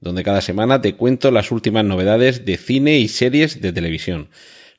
donde 0.00 0.22
cada 0.22 0.40
semana 0.40 0.80
te 0.80 0.94
cuento 0.94 1.30
las 1.30 1.50
últimas 1.50 1.84
novedades 1.84 2.44
de 2.44 2.56
cine 2.56 2.98
y 2.98 3.08
series 3.08 3.60
de 3.60 3.72
televisión. 3.72 4.28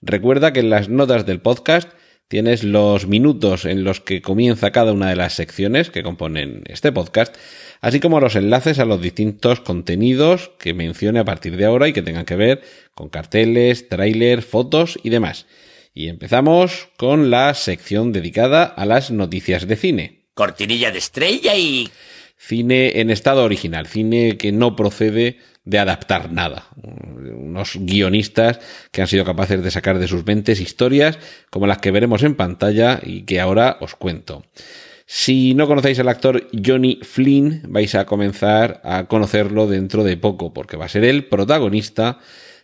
Recuerda 0.01 0.53
que 0.53 0.59
en 0.59 0.69
las 0.69 0.89
notas 0.89 1.25
del 1.25 1.41
podcast 1.41 1.89
tienes 2.27 2.63
los 2.63 3.07
minutos 3.07 3.65
en 3.65 3.83
los 3.83 4.01
que 4.01 4.21
comienza 4.21 4.71
cada 4.71 4.91
una 4.91 5.09
de 5.09 5.15
las 5.15 5.33
secciones 5.33 5.89
que 5.89 6.03
componen 6.03 6.63
este 6.67 6.91
podcast, 6.91 7.35
así 7.81 7.99
como 7.99 8.19
los 8.19 8.35
enlaces 8.35 8.79
a 8.79 8.85
los 8.85 9.01
distintos 9.01 9.61
contenidos 9.61 10.51
que 10.59 10.73
mencione 10.73 11.19
a 11.19 11.25
partir 11.25 11.57
de 11.57 11.65
ahora 11.65 11.87
y 11.87 11.93
que 11.93 12.01
tengan 12.01 12.25
que 12.25 12.35
ver 12.35 12.61
con 12.93 13.09
carteles, 13.09 13.87
trailers, 13.89 14.45
fotos 14.45 14.99
y 15.03 15.09
demás. 15.09 15.47
Y 15.93 16.09
empezamos 16.09 16.89
con 16.97 17.31
la 17.31 17.53
sección 17.53 18.11
dedicada 18.11 18.65
a 18.65 18.85
las 18.85 19.09
noticias 19.09 19.67
de 19.67 19.75
cine. 19.75 20.21
Cortinilla 20.33 20.91
de 20.91 20.99
estrella 20.99 21.55
y... 21.55 21.89
Cine 22.37 22.99
en 22.99 23.09
estado 23.09 23.43
original, 23.43 23.87
cine 23.87 24.37
que 24.37 24.51
no 24.51 24.75
procede 24.75 25.37
de 25.65 25.79
adaptar 25.79 26.31
nada. 26.31 26.67
Unos 26.81 27.77
guionistas 27.79 28.59
que 28.91 29.01
han 29.01 29.07
sido 29.07 29.25
capaces 29.25 29.61
de 29.61 29.71
sacar 29.71 29.99
de 29.99 30.07
sus 30.07 30.25
mentes 30.25 30.61
historias 30.61 31.19
como 31.49 31.67
las 31.67 31.79
que 31.79 31.91
veremos 31.91 32.23
en 32.23 32.35
pantalla 32.35 33.01
y 33.03 33.23
que 33.23 33.41
ahora 33.41 33.77
os 33.81 33.95
cuento. 33.95 34.45
Si 35.05 35.53
no 35.55 35.67
conocéis 35.67 35.99
al 35.99 36.09
actor 36.09 36.47
Johnny 36.53 36.99
Flynn, 37.01 37.63
vais 37.69 37.95
a 37.95 38.05
comenzar 38.05 38.81
a 38.83 39.07
conocerlo 39.07 39.65
dentro 39.65 40.03
de 40.03 40.17
poco, 40.17 40.53
porque 40.53 40.75
va 40.75 40.85
a 40.85 40.89
ser 40.89 41.05
el 41.05 41.25
protagonista 41.25 42.19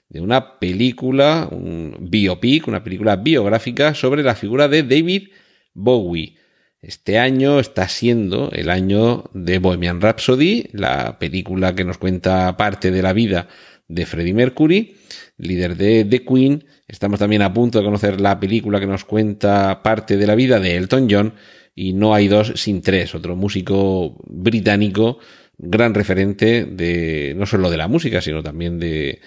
de 0.10 0.20
una 0.20 0.60
película, 0.60 1.48
un 1.50 1.96
biopic, 2.00 2.68
una 2.68 2.84
película 2.84 3.16
biográfica 3.16 3.96
sobre 3.96 4.24
la 4.24 4.36
figura 4.36 4.68
de 4.68 4.84
David 4.84 5.30
Bowie. 5.74 6.36
Este 6.84 7.18
año 7.18 7.62
está 7.62 7.88
siendo 7.88 8.52
el 8.52 8.70
año 8.70 9.30
de 9.34 9.60
Bohemian 9.60 10.02
Rhapsody, 10.02 10.68
la 10.74 11.18
película 11.18 11.76
que 11.76 11.86
nos 11.86 11.98
cuenta 11.98 12.58
parte 12.58 12.92
de 12.92 13.02
la 13.02 13.14
vida 13.14 13.48
de 13.88 14.06
Freddie 14.06 14.34
Mercury, 14.34 14.98
líder 15.38 15.78
de 15.78 16.04
The 16.04 16.26
Queen. 16.26 16.66
Estamos 16.86 17.20
también 17.20 17.42
a 17.42 17.54
punto 17.54 17.80
de 17.80 17.86
conocer 17.86 18.20
la 18.20 18.38
película 18.38 18.82
que 18.82 18.86
nos 18.86 19.06
cuenta 19.06 19.82
parte 19.82 20.18
de 20.18 20.28
la 20.28 20.36
vida 20.36 20.60
de 20.60 20.76
Elton 20.76 21.08
John 21.10 21.36
y 21.74 21.94
No 21.94 22.14
hay 22.14 22.28
dos 22.28 22.52
sin 22.58 22.82
tres, 22.82 23.16
otro 23.16 23.38
músico 23.38 24.18
británico, 24.28 25.20
gran 25.58 25.94
referente 25.94 26.66
de 26.66 27.34
no 27.38 27.46
solo 27.46 27.70
de 27.70 27.78
la 27.78 27.88
música, 27.88 28.20
sino 28.20 28.44
también 28.44 28.78
de 28.78 29.22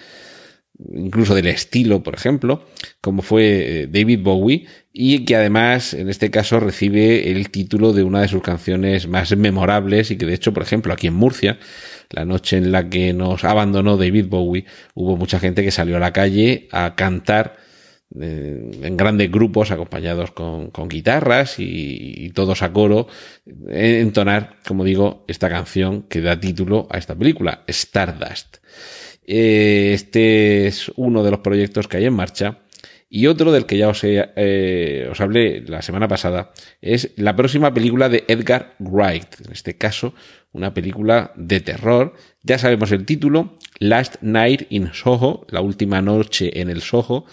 incluso 0.93 1.35
del 1.35 1.47
estilo, 1.47 2.03
por 2.03 2.13
ejemplo, 2.15 2.65
como 3.01 3.21
fue 3.21 3.81
eh, 3.81 3.87
David 3.87 4.21
Bowie, 4.21 4.67
y 4.93 5.25
que 5.25 5.35
además 5.35 5.93
en 5.93 6.09
este 6.09 6.31
caso 6.31 6.59
recibe 6.59 7.31
el 7.31 7.49
título 7.49 7.93
de 7.93 8.03
una 8.03 8.21
de 8.21 8.27
sus 8.27 8.41
canciones 8.41 9.07
más 9.07 9.35
memorables 9.35 10.11
y 10.11 10.17
que 10.17 10.25
de 10.25 10.33
hecho, 10.33 10.53
por 10.53 10.63
ejemplo, 10.63 10.93
aquí 10.93 11.07
en 11.07 11.13
Murcia, 11.13 11.59
la 12.09 12.25
noche 12.25 12.57
en 12.57 12.71
la 12.71 12.89
que 12.89 13.13
nos 13.13 13.43
abandonó 13.43 13.97
David 13.97 14.27
Bowie, 14.27 14.65
hubo 14.93 15.17
mucha 15.17 15.39
gente 15.39 15.63
que 15.63 15.71
salió 15.71 15.97
a 15.97 15.99
la 15.99 16.13
calle 16.13 16.67
a 16.71 16.95
cantar 16.95 17.57
eh, 18.19 18.71
en 18.83 18.95
grandes 18.95 19.29
grupos 19.29 19.69
acompañados 19.71 20.31
con, 20.31 20.71
guitarras 20.87 21.55
y, 21.59 22.29
todos 22.33 22.61
a 22.61 22.71
coro 22.71 23.07
entonar, 23.67 24.57
como 24.65 24.83
digo, 24.83 25.25
esta 25.27 25.49
canción 25.49 26.03
que 26.03 26.21
da 26.21 26.39
título 26.39 26.87
a 26.89 26.97
esta 26.97 27.15
película, 27.15 27.63
Stardust. 27.67 28.57
Eh, 29.27 29.91
este 29.93 30.67
es 30.67 30.91
uno 30.95 31.21
de 31.23 31.31
los 31.31 31.41
proyectos 31.41 31.87
que 31.87 31.97
hay 31.97 32.05
en 32.05 32.13
marcha. 32.13 32.59
Y 33.09 33.27
otro 33.27 33.51
del 33.53 33.65
que 33.65 33.77
ya 33.77 33.87
os, 33.87 34.01
eh, 34.03 35.07
os 35.09 35.21
hablé 35.21 35.61
la 35.61 35.81
semana 35.81 36.09
pasada 36.09 36.51
es 36.81 37.11
la 37.15 37.37
próxima 37.37 37.73
película 37.73 38.09
de 38.09 38.25
Edgar 38.27 38.75
Wright. 38.79 39.45
En 39.45 39.53
este 39.53 39.77
caso, 39.77 40.13
una 40.51 40.73
película 40.73 41.31
de 41.35 41.61
terror. 41.61 42.15
Ya 42.43 42.57
sabemos 42.57 42.91
el 42.91 43.05
título, 43.05 43.57
Last 43.79 44.15
Night 44.21 44.63
in 44.69 44.91
Soho, 44.93 45.45
la 45.49 45.61
última 45.61 46.01
noche 46.01 46.59
en 46.59 46.69
el 46.69 46.81
Soho, 46.81 47.25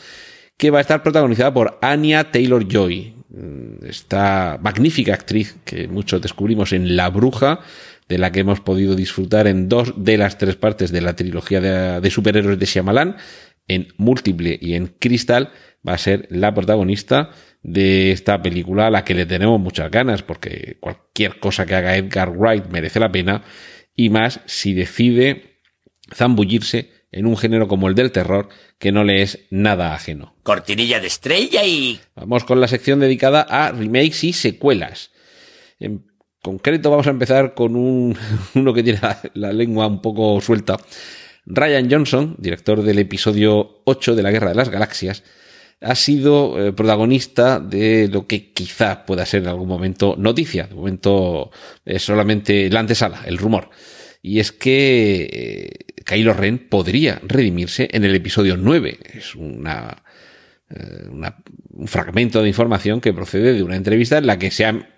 que 0.57 0.71
va 0.71 0.79
a 0.79 0.83
estar 0.83 1.03
protagonizada 1.03 1.53
por 1.53 1.79
Anya 1.83 2.31
Taylor 2.31 2.69
Joy, 2.69 3.15
esta 3.83 4.59
magnífica 4.63 5.15
actriz 5.15 5.57
que 5.65 5.89
muchos 5.89 6.23
descubrimos 6.23 6.73
en 6.73 6.97
La 6.97 7.11
Bruja, 7.11 7.61
de 8.09 8.19
la 8.19 8.33
que 8.33 8.41
hemos 8.41 8.61
podido 8.61 8.95
disfrutar 8.95 9.47
en 9.47 9.69
dos 9.69 9.95
de 9.97 10.19
las 10.19 10.39
tres 10.39 10.57
partes 10.57 10.93
de 10.93 11.01
la 11.01 11.17
trilogía 11.17 11.61
de, 11.61 12.01
de 12.01 12.11
superhéroes 12.11 12.59
de 12.59 12.67
Shyamalan, 12.67 13.17
en 13.69 13.89
Múltiple 13.97 14.59
y 14.61 14.75
en 14.75 14.89
Crystal, 14.89 15.51
va 15.87 15.95
a 15.95 15.99
ser 15.99 16.27
la 16.31 16.53
protagonista 16.55 17.31
de 17.63 18.13
esta 18.13 18.43
película 18.43 18.87
a 18.87 18.91
la 18.91 19.05
que 19.05 19.15
le 19.15 19.27
tenemos 19.27 19.59
muchas 19.59 19.91
ganas, 19.91 20.23
porque 20.23 20.77
cualquier 20.81 21.39
cosa 21.39 21.65
que 21.67 21.75
haga 21.75 21.97
Edgar 21.97 22.31
Wright 22.31 22.67
merece 22.71 23.01
la 23.01 23.11
pena, 23.11 23.43
y 23.97 24.11
más 24.11 24.41
si 24.47 24.75
decide 24.75 25.61
zambullirse 26.15 26.91
en 27.11 27.27
un 27.27 27.37
género 27.37 27.69
como 27.69 27.89
el 27.89 27.95
del 27.95 28.13
terror, 28.13 28.49
que 28.79 28.93
no 28.93 29.05
le 29.05 29.23
es 29.23 29.47
nada 29.51 29.95
ajeno. 29.95 30.37
Cortinilla 30.43 31.01
de 31.01 31.07
estrella 31.07 31.65
y... 31.65 32.01
Vamos 32.17 32.45
con 32.45 32.61
la 32.61 32.69
sección 32.69 33.01
dedicada 33.01 33.43
a 33.43 33.71
remakes 33.71 34.25
y 34.25 34.33
secuelas. 34.33 35.13
Concreto 36.45 36.91
vamos 36.91 37.07
a 37.07 37.11
empezar 37.11 37.55
con 37.55 37.75
un, 37.75 38.15
uno 38.55 38.75
que 38.75 38.83
tiene 38.83 39.01
la, 39.33 39.51
lengua 39.51 39.87
un 39.87 40.03
poco 40.03 40.43
suelta. 40.43 40.77
Ryan 41.47 41.91
Johnson, 41.91 42.37
director 42.37 42.83
del 42.83 42.99
episodio 42.99 43.81
8 43.85 44.15
de 44.15 44.23
la 44.23 44.31
Guerra 44.31 44.51
de 44.51 44.55
las 44.55 44.69
Galaxias, 44.69 45.25
ha 45.81 45.95
sido 45.95 46.63
eh, 46.63 46.75
protagonista 46.75 47.61
de 47.61 48.09
lo 48.13 48.27
que 48.27 48.53
quizá 48.53 49.07
pueda 49.07 49.25
ser 49.25 49.45
en 49.45 49.49
algún 49.49 49.69
momento 49.69 50.17
noticia. 50.19 50.67
De 50.67 50.75
momento 50.75 51.51
es 51.87 52.03
solamente 52.03 52.69
la 52.69 52.81
antesala, 52.81 53.23
el 53.25 53.39
rumor. 53.39 53.71
Y 54.21 54.39
es 54.39 54.53
que 54.53 55.29
eh, 55.33 56.03
Kylo 56.05 56.35
Ren 56.35 56.59
podría 56.69 57.23
redimirse 57.27 57.89
en 57.91 58.05
el 58.05 58.15
episodio 58.15 58.59
9. 58.59 58.99
Es 59.15 59.35
una, 59.35 60.04
una, 61.11 61.37
un 61.71 61.89
fragmento 61.89 62.43
de 62.43 62.49
información 62.49 63.01
que 63.01 63.13
procede 63.13 63.53
de 63.53 63.63
una 63.63 63.77
entrevista 63.77 64.19
en 64.19 64.27
la 64.27 64.39
que 64.39 64.51
se 64.51 64.65
ha 64.65 64.89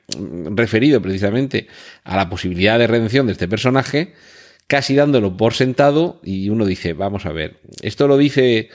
referido 0.54 1.02
precisamente 1.02 1.66
a 2.04 2.16
la 2.16 2.30
posibilidad 2.30 2.78
de 2.78 2.86
redención 2.86 3.26
de 3.26 3.32
este 3.32 3.48
personaje, 3.48 4.14
casi 4.66 4.94
dándolo 4.94 5.36
por 5.36 5.54
sentado, 5.54 6.20
y 6.24 6.48
uno 6.48 6.64
dice, 6.64 6.92
vamos 6.92 7.26
a 7.26 7.32
ver, 7.32 7.60
esto 7.82 8.08
lo 8.08 8.16
dice 8.16 8.68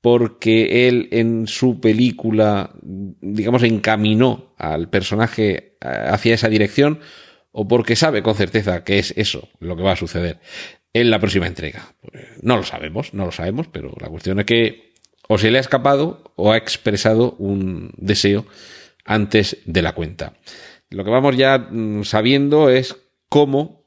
porque 0.00 0.88
él 0.88 1.08
en 1.12 1.46
su 1.46 1.80
película, 1.80 2.74
digamos, 2.82 3.62
encaminó 3.62 4.52
al 4.58 4.90
personaje 4.90 5.76
hacia 5.80 6.34
esa 6.34 6.48
dirección, 6.48 6.98
o 7.52 7.68
porque 7.68 7.96
sabe 7.96 8.22
con 8.22 8.34
certeza 8.34 8.82
que 8.82 8.98
es 8.98 9.14
eso 9.16 9.48
lo 9.60 9.76
que 9.76 9.82
va 9.82 9.92
a 9.92 9.96
suceder 9.96 10.40
en 10.92 11.10
la 11.10 11.20
próxima 11.20 11.46
entrega. 11.46 11.94
Pues 12.00 12.24
no 12.42 12.56
lo 12.56 12.62
sabemos, 12.64 13.14
no 13.14 13.26
lo 13.26 13.32
sabemos, 13.32 13.68
pero 13.68 13.94
la 14.00 14.08
cuestión 14.08 14.40
es 14.40 14.46
que 14.46 14.91
o 15.28 15.38
se 15.38 15.50
le 15.50 15.58
ha 15.58 15.60
escapado 15.60 16.32
o 16.36 16.52
ha 16.52 16.56
expresado 16.56 17.36
un 17.38 17.92
deseo 17.96 18.46
antes 19.04 19.58
de 19.64 19.82
la 19.82 19.92
cuenta. 19.92 20.34
Lo 20.90 21.04
que 21.04 21.10
vamos 21.10 21.36
ya 21.36 21.68
sabiendo 22.04 22.68
es 22.68 22.96
cómo 23.28 23.86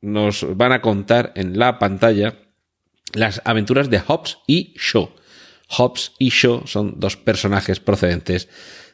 nos 0.00 0.44
van 0.56 0.72
a 0.72 0.82
contar 0.82 1.32
en 1.36 1.58
la 1.58 1.78
pantalla 1.78 2.34
las 3.14 3.40
aventuras 3.44 3.90
de 3.90 4.00
Hobbs 4.00 4.38
y 4.46 4.74
Shaw. 4.76 5.10
Hobbs 5.68 6.12
y 6.18 6.28
Shaw 6.28 6.66
son 6.66 6.98
dos 6.98 7.16
personajes 7.16 7.80
procedentes 7.80 8.48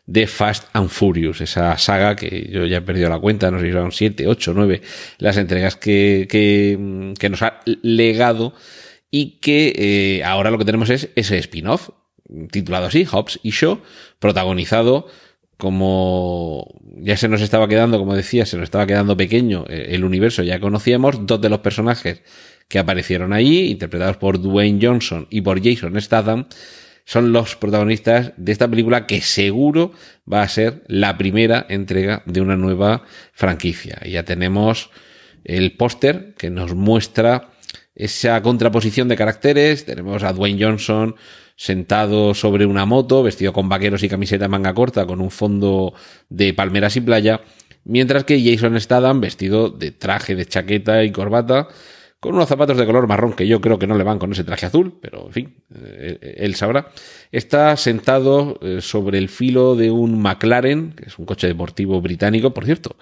de 0.06 0.26
Fast 0.26 0.68
and 0.72 0.88
Furious, 0.88 1.40
esa 1.42 1.76
saga 1.76 2.16
que 2.16 2.48
yo 2.50 2.64
ya 2.64 2.78
he 2.78 2.82
perdido 2.82 3.10
la 3.10 3.18
cuenta, 3.18 3.50
no 3.50 3.58
sé 3.58 3.66
si 3.66 3.72
son 3.72 3.92
7, 3.92 4.26
8, 4.26 4.52
9 4.54 4.82
las 5.18 5.36
entregas 5.36 5.76
que, 5.76 6.26
que, 6.30 7.12
que 7.18 7.28
nos 7.28 7.42
ha 7.42 7.60
legado 7.82 8.54
y 9.10 9.38
que 9.40 9.72
eh, 9.76 10.24
ahora 10.24 10.50
lo 10.50 10.58
que 10.58 10.64
tenemos 10.64 10.90
es 10.90 11.10
ese 11.16 11.38
spin-off 11.38 11.90
titulado 12.50 12.86
así, 12.86 13.04
Hobbs 13.04 13.40
y 13.42 13.50
Shaw, 13.50 13.80
protagonizado 14.18 15.06
como 15.56 16.80
ya 17.00 17.16
se 17.16 17.28
nos 17.28 17.40
estaba 17.40 17.68
quedando, 17.68 17.98
como 17.98 18.14
decía, 18.14 18.46
se 18.46 18.56
nos 18.56 18.64
estaba 18.64 18.86
quedando 18.86 19.16
pequeño 19.16 19.64
eh, 19.68 19.88
el 19.90 20.04
universo, 20.04 20.42
ya 20.42 20.60
conocíamos 20.60 21.26
dos 21.26 21.40
de 21.40 21.48
los 21.48 21.60
personajes 21.60 22.22
que 22.68 22.78
aparecieron 22.78 23.32
ahí, 23.32 23.70
interpretados 23.70 24.18
por 24.18 24.40
Dwayne 24.40 24.78
Johnson 24.80 25.26
y 25.30 25.40
por 25.40 25.62
Jason 25.62 26.00
Statham, 26.00 26.46
son 27.04 27.32
los 27.32 27.56
protagonistas 27.56 28.34
de 28.36 28.52
esta 28.52 28.68
película 28.68 29.06
que 29.06 29.22
seguro 29.22 29.92
va 30.30 30.42
a 30.42 30.48
ser 30.48 30.84
la 30.86 31.16
primera 31.16 31.64
entrega 31.70 32.22
de 32.26 32.42
una 32.42 32.56
nueva 32.56 33.04
franquicia. 33.32 33.98
Y 34.04 34.10
ya 34.10 34.24
tenemos 34.24 34.90
el 35.44 35.72
póster 35.72 36.34
que 36.36 36.50
nos 36.50 36.74
muestra 36.74 37.52
esa 37.98 38.40
contraposición 38.42 39.08
de 39.08 39.16
caracteres. 39.16 39.84
Tenemos 39.84 40.22
a 40.22 40.32
Dwayne 40.32 40.64
Johnson 40.64 41.16
sentado 41.56 42.32
sobre 42.34 42.64
una 42.64 42.86
moto, 42.86 43.24
vestido 43.24 43.52
con 43.52 43.68
vaqueros 43.68 44.04
y 44.04 44.08
camiseta 44.08 44.48
manga 44.48 44.72
corta, 44.72 45.06
con 45.06 45.20
un 45.20 45.32
fondo 45.32 45.92
de 46.28 46.54
palmeras 46.54 46.96
y 46.96 47.00
playa, 47.00 47.40
mientras 47.84 48.22
que 48.22 48.40
Jason 48.40 48.80
Statham 48.80 49.20
vestido 49.20 49.68
de 49.68 49.90
traje, 49.90 50.36
de 50.36 50.46
chaqueta 50.46 51.02
y 51.02 51.10
corbata, 51.10 51.66
con 52.20 52.34
unos 52.34 52.48
zapatos 52.48 52.76
de 52.76 52.84
color 52.84 53.06
marrón 53.06 53.32
que 53.32 53.46
yo 53.46 53.60
creo 53.60 53.78
que 53.78 53.86
no 53.86 53.96
le 53.96 54.02
van 54.02 54.18
con 54.18 54.32
ese 54.32 54.42
traje 54.42 54.66
azul, 54.66 54.98
pero 55.00 55.26
en 55.26 55.32
fin, 55.32 55.54
eh, 55.72 56.36
él 56.38 56.56
sabrá. 56.56 56.90
Está 57.30 57.76
sentado 57.76 58.58
eh, 58.60 58.80
sobre 58.80 59.18
el 59.18 59.28
filo 59.28 59.76
de 59.76 59.92
un 59.92 60.20
McLaren, 60.20 60.94
que 60.94 61.06
es 61.06 61.18
un 61.18 61.26
coche 61.26 61.46
deportivo 61.46 62.00
británico, 62.00 62.52
por 62.52 62.64
cierto. 62.64 62.96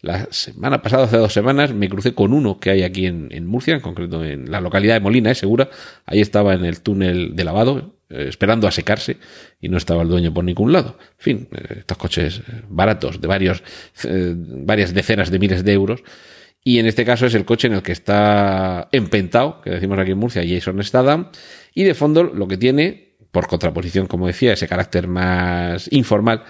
La 0.00 0.26
semana 0.30 0.80
pasada, 0.80 1.04
hace 1.04 1.18
dos 1.18 1.34
semanas, 1.34 1.74
me 1.74 1.90
crucé 1.90 2.14
con 2.14 2.32
uno 2.32 2.58
que 2.58 2.70
hay 2.70 2.82
aquí 2.82 3.04
en, 3.04 3.46
Murcia, 3.46 3.74
en 3.74 3.80
concreto 3.80 4.24
en 4.24 4.50
la 4.50 4.62
localidad 4.62 4.94
de 4.94 5.00
Molina, 5.00 5.30
es 5.30 5.38
segura. 5.38 5.68
Ahí 6.06 6.22
estaba 6.22 6.54
en 6.54 6.64
el 6.64 6.80
túnel 6.80 7.36
de 7.36 7.44
lavado, 7.44 7.96
eh, 8.08 8.24
esperando 8.26 8.66
a 8.66 8.70
secarse, 8.70 9.18
y 9.60 9.68
no 9.68 9.76
estaba 9.76 10.00
el 10.00 10.08
dueño 10.08 10.32
por 10.32 10.44
ningún 10.44 10.72
lado. 10.72 10.96
En 11.18 11.18
fin, 11.18 11.48
estos 11.76 11.98
coches 11.98 12.42
baratos 12.70 13.20
de 13.20 13.28
varios, 13.28 13.62
varias 14.02 14.94
decenas 14.94 15.30
de 15.30 15.38
miles 15.38 15.62
de 15.62 15.72
euros 15.74 16.02
y 16.64 16.78
en 16.78 16.86
este 16.86 17.04
caso 17.04 17.26
es 17.26 17.34
el 17.34 17.44
coche 17.44 17.66
en 17.66 17.74
el 17.74 17.82
que 17.82 17.92
está 17.92 18.88
empentado, 18.92 19.60
que 19.62 19.70
decimos 19.70 19.98
aquí 19.98 20.12
en 20.12 20.18
Murcia, 20.18 20.44
Jason 20.46 20.82
Statham. 20.82 21.30
Y 21.74 21.82
de 21.82 21.94
fondo 21.94 22.22
lo 22.22 22.46
que 22.46 22.56
tiene, 22.56 23.16
por 23.32 23.48
contraposición, 23.48 24.06
como 24.06 24.28
decía, 24.28 24.52
ese 24.52 24.68
carácter 24.68 25.08
más 25.08 25.90
informal 25.92 26.44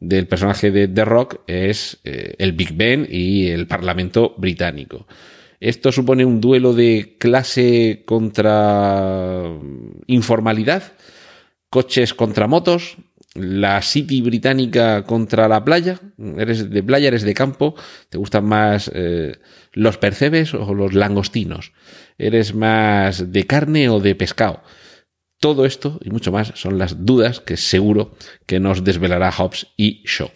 del 0.00 0.26
personaje 0.26 0.70
de 0.70 0.88
The 0.88 1.04
Rock, 1.04 1.40
es 1.46 1.98
eh, 2.04 2.34
el 2.38 2.52
Big 2.52 2.74
Ben 2.74 3.06
y 3.10 3.48
el 3.48 3.66
Parlamento 3.66 4.34
británico. 4.38 5.06
Esto 5.60 5.92
supone 5.92 6.24
un 6.24 6.40
duelo 6.40 6.72
de 6.72 7.16
clase 7.18 8.04
contra 8.06 9.42
informalidad, 10.06 10.92
coches 11.68 12.14
contra 12.14 12.46
motos, 12.46 12.96
la 13.38 13.80
City 13.82 14.20
británica 14.20 15.04
contra 15.04 15.48
la 15.48 15.64
playa. 15.64 16.00
Eres 16.36 16.70
de 16.70 16.82
playa, 16.82 17.08
eres 17.08 17.22
de 17.22 17.34
campo. 17.34 17.74
¿Te 18.08 18.18
gustan 18.18 18.44
más 18.44 18.90
eh, 18.94 19.38
los 19.72 19.98
percebes 19.98 20.54
o 20.54 20.74
los 20.74 20.94
langostinos? 20.94 21.72
¿Eres 22.18 22.54
más 22.54 23.32
de 23.32 23.46
carne 23.46 23.88
o 23.88 24.00
de 24.00 24.14
pescado? 24.14 24.62
Todo 25.40 25.66
esto 25.66 26.00
y 26.02 26.10
mucho 26.10 26.32
más 26.32 26.52
son 26.56 26.78
las 26.78 27.06
dudas 27.06 27.40
que 27.40 27.56
seguro 27.56 28.16
que 28.46 28.58
nos 28.58 28.82
desvelará 28.82 29.30
Hobbes 29.30 29.68
y 29.76 30.02
Shaw. 30.04 30.30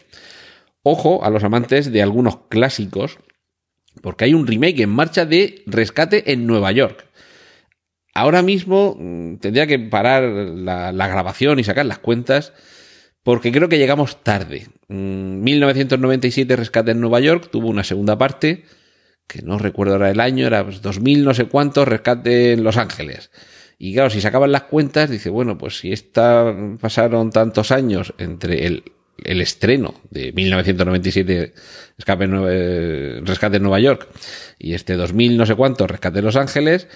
Ojo 0.84 1.24
a 1.24 1.30
los 1.30 1.42
amantes 1.42 1.90
de 1.90 2.02
algunos 2.02 2.38
clásicos, 2.48 3.18
porque 4.00 4.24
hay 4.24 4.34
un 4.34 4.46
remake 4.46 4.80
en 4.80 4.90
marcha 4.90 5.26
de 5.26 5.62
Rescate 5.66 6.32
en 6.32 6.46
Nueva 6.46 6.70
York. 6.72 7.06
Ahora 8.14 8.42
mismo 8.42 8.96
mm, 8.98 9.36
tendría 9.36 9.66
que 9.66 9.78
parar 9.78 10.22
la, 10.22 10.92
la 10.92 11.08
grabación 11.08 11.58
y 11.58 11.64
sacar 11.64 11.86
las 11.86 11.98
cuentas 11.98 12.52
porque 13.22 13.52
creo 13.52 13.68
que 13.68 13.78
llegamos 13.78 14.22
tarde. 14.22 14.66
1997 14.88 16.54
mm, 16.54 16.58
Rescate 16.58 16.90
en 16.90 17.00
Nueva 17.00 17.20
York 17.20 17.48
tuvo 17.50 17.68
una 17.68 17.84
segunda 17.84 18.18
parte, 18.18 18.64
que 19.26 19.42
no 19.42 19.58
recuerdo 19.58 19.94
ahora 19.94 20.10
el 20.10 20.20
año, 20.20 20.46
era 20.46 20.62
2000 20.62 21.16
pues, 21.18 21.24
no 21.24 21.34
sé 21.34 21.44
cuánto, 21.46 21.84
Rescate 21.84 22.52
en 22.52 22.64
Los 22.64 22.76
Ángeles. 22.76 23.30
Y 23.78 23.94
claro, 23.94 24.10
si 24.10 24.20
sacaban 24.20 24.52
las 24.52 24.64
cuentas, 24.64 25.10
dice, 25.10 25.30
bueno, 25.30 25.58
pues 25.58 25.78
si 25.78 25.92
esta 25.92 26.54
pasaron 26.80 27.30
tantos 27.30 27.72
años 27.72 28.14
entre 28.18 28.66
el, 28.66 28.84
el 29.24 29.40
estreno 29.40 29.94
de 30.10 30.32
1997 30.32 31.54
Rescate 31.98 32.24
en 33.56 33.62
Nueva 33.62 33.80
York 33.80 34.08
y 34.58 34.74
este 34.74 34.94
2000 34.94 35.36
no 35.36 35.46
sé 35.46 35.54
cuánto 35.54 35.86
Rescate 35.86 36.20
en 36.20 36.24
Los 36.24 36.36
Ángeles, 36.36 36.88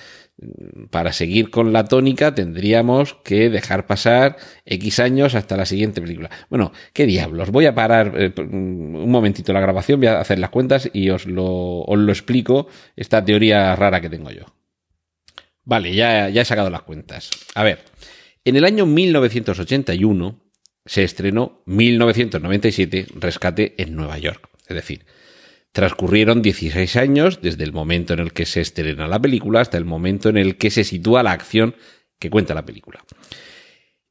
para 0.91 1.13
seguir 1.13 1.51
con 1.51 1.73
la 1.73 1.87
tónica 1.87 2.35
tendríamos 2.35 3.15
que 3.25 3.49
dejar 3.49 3.87
pasar 3.87 4.37
X 4.67 5.01
años 5.01 5.35
hasta 5.35 5.57
la 5.57 5.65
siguiente 5.65 6.03
película. 6.03 6.31
Bueno, 6.51 6.73
¿qué 6.93 7.07
diablos? 7.07 7.51
Voy 7.51 7.67
a 7.67 7.75
parar 7.75 8.13
eh, 8.17 8.33
un 8.39 9.11
momentito 9.11 9.53
la 9.53 9.61
grabación, 9.61 10.01
voy 10.01 10.09
a 10.09 10.21
hacer 10.21 10.39
las 10.39 10.51
cuentas 10.51 10.91
y 10.93 11.09
os 11.09 11.27
lo, 11.27 11.81
os 11.81 11.99
lo 11.99 12.13
explico, 12.13 12.69
esta 12.97 13.25
teoría 13.25 13.75
rara 13.77 14.01
que 14.01 14.11
tengo 14.11 14.31
yo. 14.31 14.45
Vale, 15.65 15.95
ya, 15.95 16.29
ya 16.29 16.43
he 16.43 16.45
sacado 16.45 16.71
las 16.71 16.83
cuentas. 16.83 17.31
A 17.55 17.65
ver, 17.65 17.81
en 18.45 18.57
el 18.57 18.65
año 18.65 18.87
1981 18.87 20.39
se 20.85 21.03
estrenó 21.03 21.63
1997 21.65 23.07
Rescate 23.17 23.75
en 23.79 23.97
Nueva 23.97 24.19
York. 24.19 24.49
Es 24.69 24.77
decir, 24.77 25.07
Transcurrieron 25.77 26.41
16 26.41 26.97
años 26.97 27.41
desde 27.43 27.63
el 27.63 27.75
momento 27.75 28.15
en 28.15 28.21
el 28.21 28.33
que 28.33 28.47
se 28.47 28.63
estrena 28.63 29.07
la 29.07 29.21
película 29.21 29.61
hasta 29.61 29.77
el 29.77 29.85
momento 29.85 30.31
en 30.31 30.39
el 30.39 30.57
que 30.57 30.71
se 30.71 30.85
sitúa 30.85 31.23
la 31.23 31.33
acción 31.33 31.75
que 32.19 32.31
cuenta 32.31 32.55
la 32.55 32.65
película. 32.65 33.05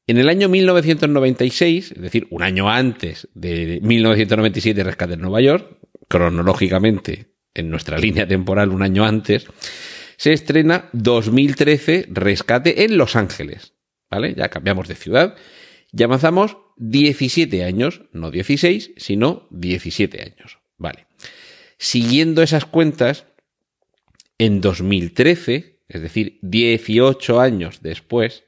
En 0.06 0.20
el 0.20 0.30
año 0.30 0.48
1996, 0.48 1.94
es 1.94 2.00
decir, 2.04 2.28
un 2.30 2.44
año 2.44 2.70
antes 2.70 3.30
de 3.34 3.80
1997 3.82 4.84
Rescate 4.84 5.16
en 5.16 5.22
Nueva 5.22 5.42
York, 5.42 5.80
cronológicamente 6.08 7.34
en 7.56 7.72
nuestra 7.72 7.98
línea 7.98 8.28
temporal 8.28 8.70
un 8.70 8.84
año 8.84 9.04
antes, 9.04 9.48
se 10.18 10.34
estrena 10.34 10.90
2013 10.94 12.10
Rescate 12.12 12.84
en 12.84 12.96
Los 12.96 13.16
Ángeles. 13.16 13.74
¿Vale? 14.12 14.36
Ya 14.36 14.50
cambiamos 14.50 14.88
de 14.88 14.94
ciudad. 14.94 15.36
Ya 15.92 16.06
avanzamos 16.06 16.58
17 16.78 17.64
años, 17.64 18.04
no 18.14 18.30
16, 18.30 18.92
sino 18.98 19.48
17 19.50 20.22
años. 20.22 20.60
Vale. 20.78 21.05
Siguiendo 21.78 22.42
esas 22.42 22.66
cuentas, 22.66 23.26
en 24.38 24.62
2013, 24.62 25.80
es 25.88 26.02
decir, 26.02 26.40
18 26.42 27.40
años 27.40 27.80
después 27.82 28.44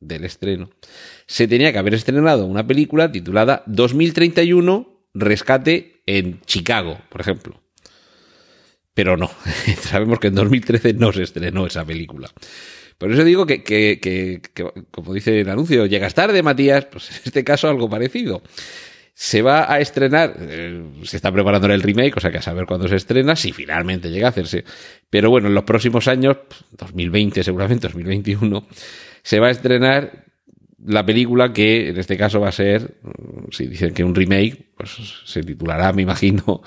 del 0.00 0.24
estreno, 0.24 0.70
se 1.26 1.48
tenía 1.48 1.72
que 1.72 1.78
haber 1.78 1.94
estrenado 1.94 2.46
una 2.46 2.66
película 2.66 3.10
titulada 3.10 3.62
2031 3.66 5.08
Rescate 5.14 6.02
en 6.06 6.40
Chicago, 6.42 6.98
por 7.08 7.20
ejemplo. 7.20 7.62
Pero 8.92 9.16
no, 9.16 9.30
sabemos 9.80 10.18
que 10.18 10.28
en 10.28 10.34
2013 10.34 10.94
no 10.94 11.12
se 11.12 11.22
estrenó 11.22 11.66
esa 11.66 11.84
película. 11.84 12.30
Por 12.98 13.12
eso 13.12 13.24
digo 13.24 13.44
que, 13.44 13.62
que, 13.64 13.98
que, 14.00 14.40
como 14.90 15.12
dice 15.12 15.40
el 15.40 15.48
anuncio, 15.48 15.86
llegas 15.86 16.14
tarde, 16.14 16.42
Matías, 16.42 16.86
pues 16.86 17.10
en 17.10 17.16
este 17.24 17.44
caso 17.44 17.68
algo 17.68 17.90
parecido. 17.90 18.42
Se 19.16 19.42
va 19.42 19.72
a 19.72 19.78
estrenar, 19.78 20.36
eh, 20.40 20.82
se 21.04 21.16
está 21.16 21.30
preparando 21.30 21.72
el 21.72 21.82
remake, 21.82 22.16
o 22.16 22.20
sea 22.20 22.32
que 22.32 22.38
a 22.38 22.42
saber 22.42 22.66
cuándo 22.66 22.88
se 22.88 22.96
estrena, 22.96 23.36
si 23.36 23.52
finalmente 23.52 24.10
llega 24.10 24.26
a 24.26 24.30
hacerse. 24.30 24.64
Pero 25.08 25.30
bueno, 25.30 25.46
en 25.46 25.54
los 25.54 25.64
próximos 25.64 26.08
años, 26.08 26.36
2020 26.72 27.44
seguramente, 27.44 27.86
2021, 27.86 28.66
se 29.22 29.38
va 29.38 29.48
a 29.48 29.50
estrenar 29.50 30.24
la 30.86 31.04
película 31.06 31.52
que 31.52 31.88
en 31.88 31.98
este 31.98 32.16
caso 32.16 32.40
va 32.40 32.48
a 32.48 32.52
ser, 32.52 32.98
si 33.50 33.66
dicen 33.66 33.94
que 33.94 34.04
un 34.04 34.14
remake, 34.14 34.72
pues 34.76 34.90
se 35.24 35.42
titulará, 35.42 35.92
me 35.92 36.02
imagino, 36.02 36.62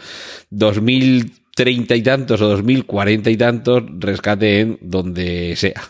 2030 0.50 1.96
y 1.96 2.02
tantos 2.02 2.42
o 2.42 2.48
2040 2.48 3.30
y 3.30 3.38
tantos, 3.38 3.84
rescate 4.00 4.62
en 4.62 4.80
donde 4.82 5.56
sea. 5.56 5.82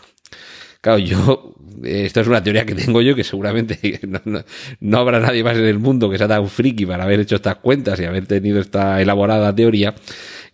Claro, 0.80 0.98
yo, 0.98 1.54
esto 1.82 2.20
es 2.20 2.28
una 2.28 2.42
teoría 2.42 2.64
que 2.64 2.74
tengo 2.74 3.02
yo 3.02 3.16
que 3.16 3.24
seguramente 3.24 4.00
no, 4.80 4.98
habrá 4.98 5.18
nadie 5.18 5.42
más 5.42 5.56
en 5.56 5.64
el 5.64 5.78
mundo 5.80 6.08
que 6.08 6.18
sea 6.18 6.28
tan 6.28 6.48
friki 6.48 6.86
para 6.86 7.04
haber 7.04 7.20
hecho 7.20 7.36
estas 7.36 7.56
cuentas 7.56 7.98
y 7.98 8.04
haber 8.04 8.26
tenido 8.26 8.60
esta 8.60 9.00
elaborada 9.02 9.54
teoría. 9.54 9.94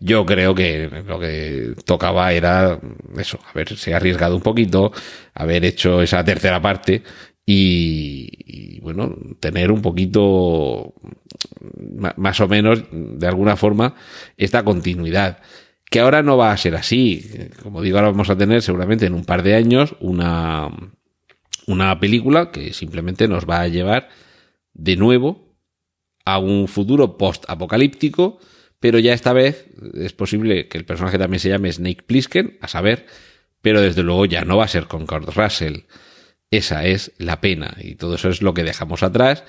Yo 0.01 0.25
creo 0.25 0.55
que 0.55 0.91
lo 1.07 1.19
que 1.21 1.75
tocaba 1.85 2.33
era 2.33 2.79
eso, 3.19 3.39
haberse 3.53 3.95
arriesgado 3.95 4.37
un 4.37 4.43
poquito, 4.43 4.93
haber 5.35 5.65
hecho 5.65 6.03
esa 6.03 6.25
tercera 6.25 6.61
parte 6.61 7.03
y, 7.47 8.81
bueno, 8.81 9.15
tener 9.41 9.71
un 9.71 9.83
poquito 9.83 10.95
más 12.17 12.41
o 12.41 12.49
menos 12.49 12.83
de 12.91 13.27
alguna 13.27 13.57
forma 13.57 13.95
esta 14.37 14.63
continuidad 14.65 15.39
que 15.95 16.01
ahora 16.01 16.25
no 16.25 16.37
va 16.37 16.51
a 16.51 16.57
ser 16.57 16.75
así. 16.75 17.25
Como 17.63 17.81
digo, 17.81 17.99
ahora 17.99 18.11
vamos 18.11 18.29
a 18.29 18.37
tener 18.37 18.63
seguramente 18.63 19.07
en 19.07 19.15
un 19.15 19.25
par 19.25 19.45
de 19.45 19.55
años 19.55 19.95
una, 20.01 20.69
una 21.69 22.01
película 22.01 22.51
que 22.51 22.73
simplemente 22.73 23.29
nos 23.29 23.49
va 23.49 23.61
a 23.61 23.69
llevar 23.69 24.09
de 24.73 24.97
nuevo 24.97 25.55
a 26.25 26.39
un 26.39 26.67
futuro 26.67 27.17
post-apocalíptico, 27.17 28.41
pero 28.81 28.99
ya 28.99 29.13
esta 29.13 29.33
vez 29.33 29.67
es 29.95 30.13
posible 30.13 30.67
que 30.67 30.79
el 30.79 30.85
personaje 30.85 31.17
también 31.17 31.39
se 31.39 31.51
llame 31.51 31.71
Snake 31.71 32.03
Plissken, 32.03 32.59
a 32.61 32.67
saber, 32.67 33.07
pero 33.63 33.81
desde 33.81 34.03
luego 34.03 34.27
ya 34.27 34.45
no 34.45 34.57
va 34.57 34.65
a 34.65 34.69
ser 34.69 34.89
con 34.89 35.07
Kurt 35.07 35.29
Russell. 35.29 35.83
Esa 36.51 36.87
es 36.87 37.13
la 37.19 37.41
pena 37.41 37.77
y 37.81 37.95
todo 37.95 38.17
eso 38.17 38.31
es 38.31 38.43
lo 38.43 38.53
que 38.53 38.65
dejamos 38.65 39.05
atrás 39.05 39.45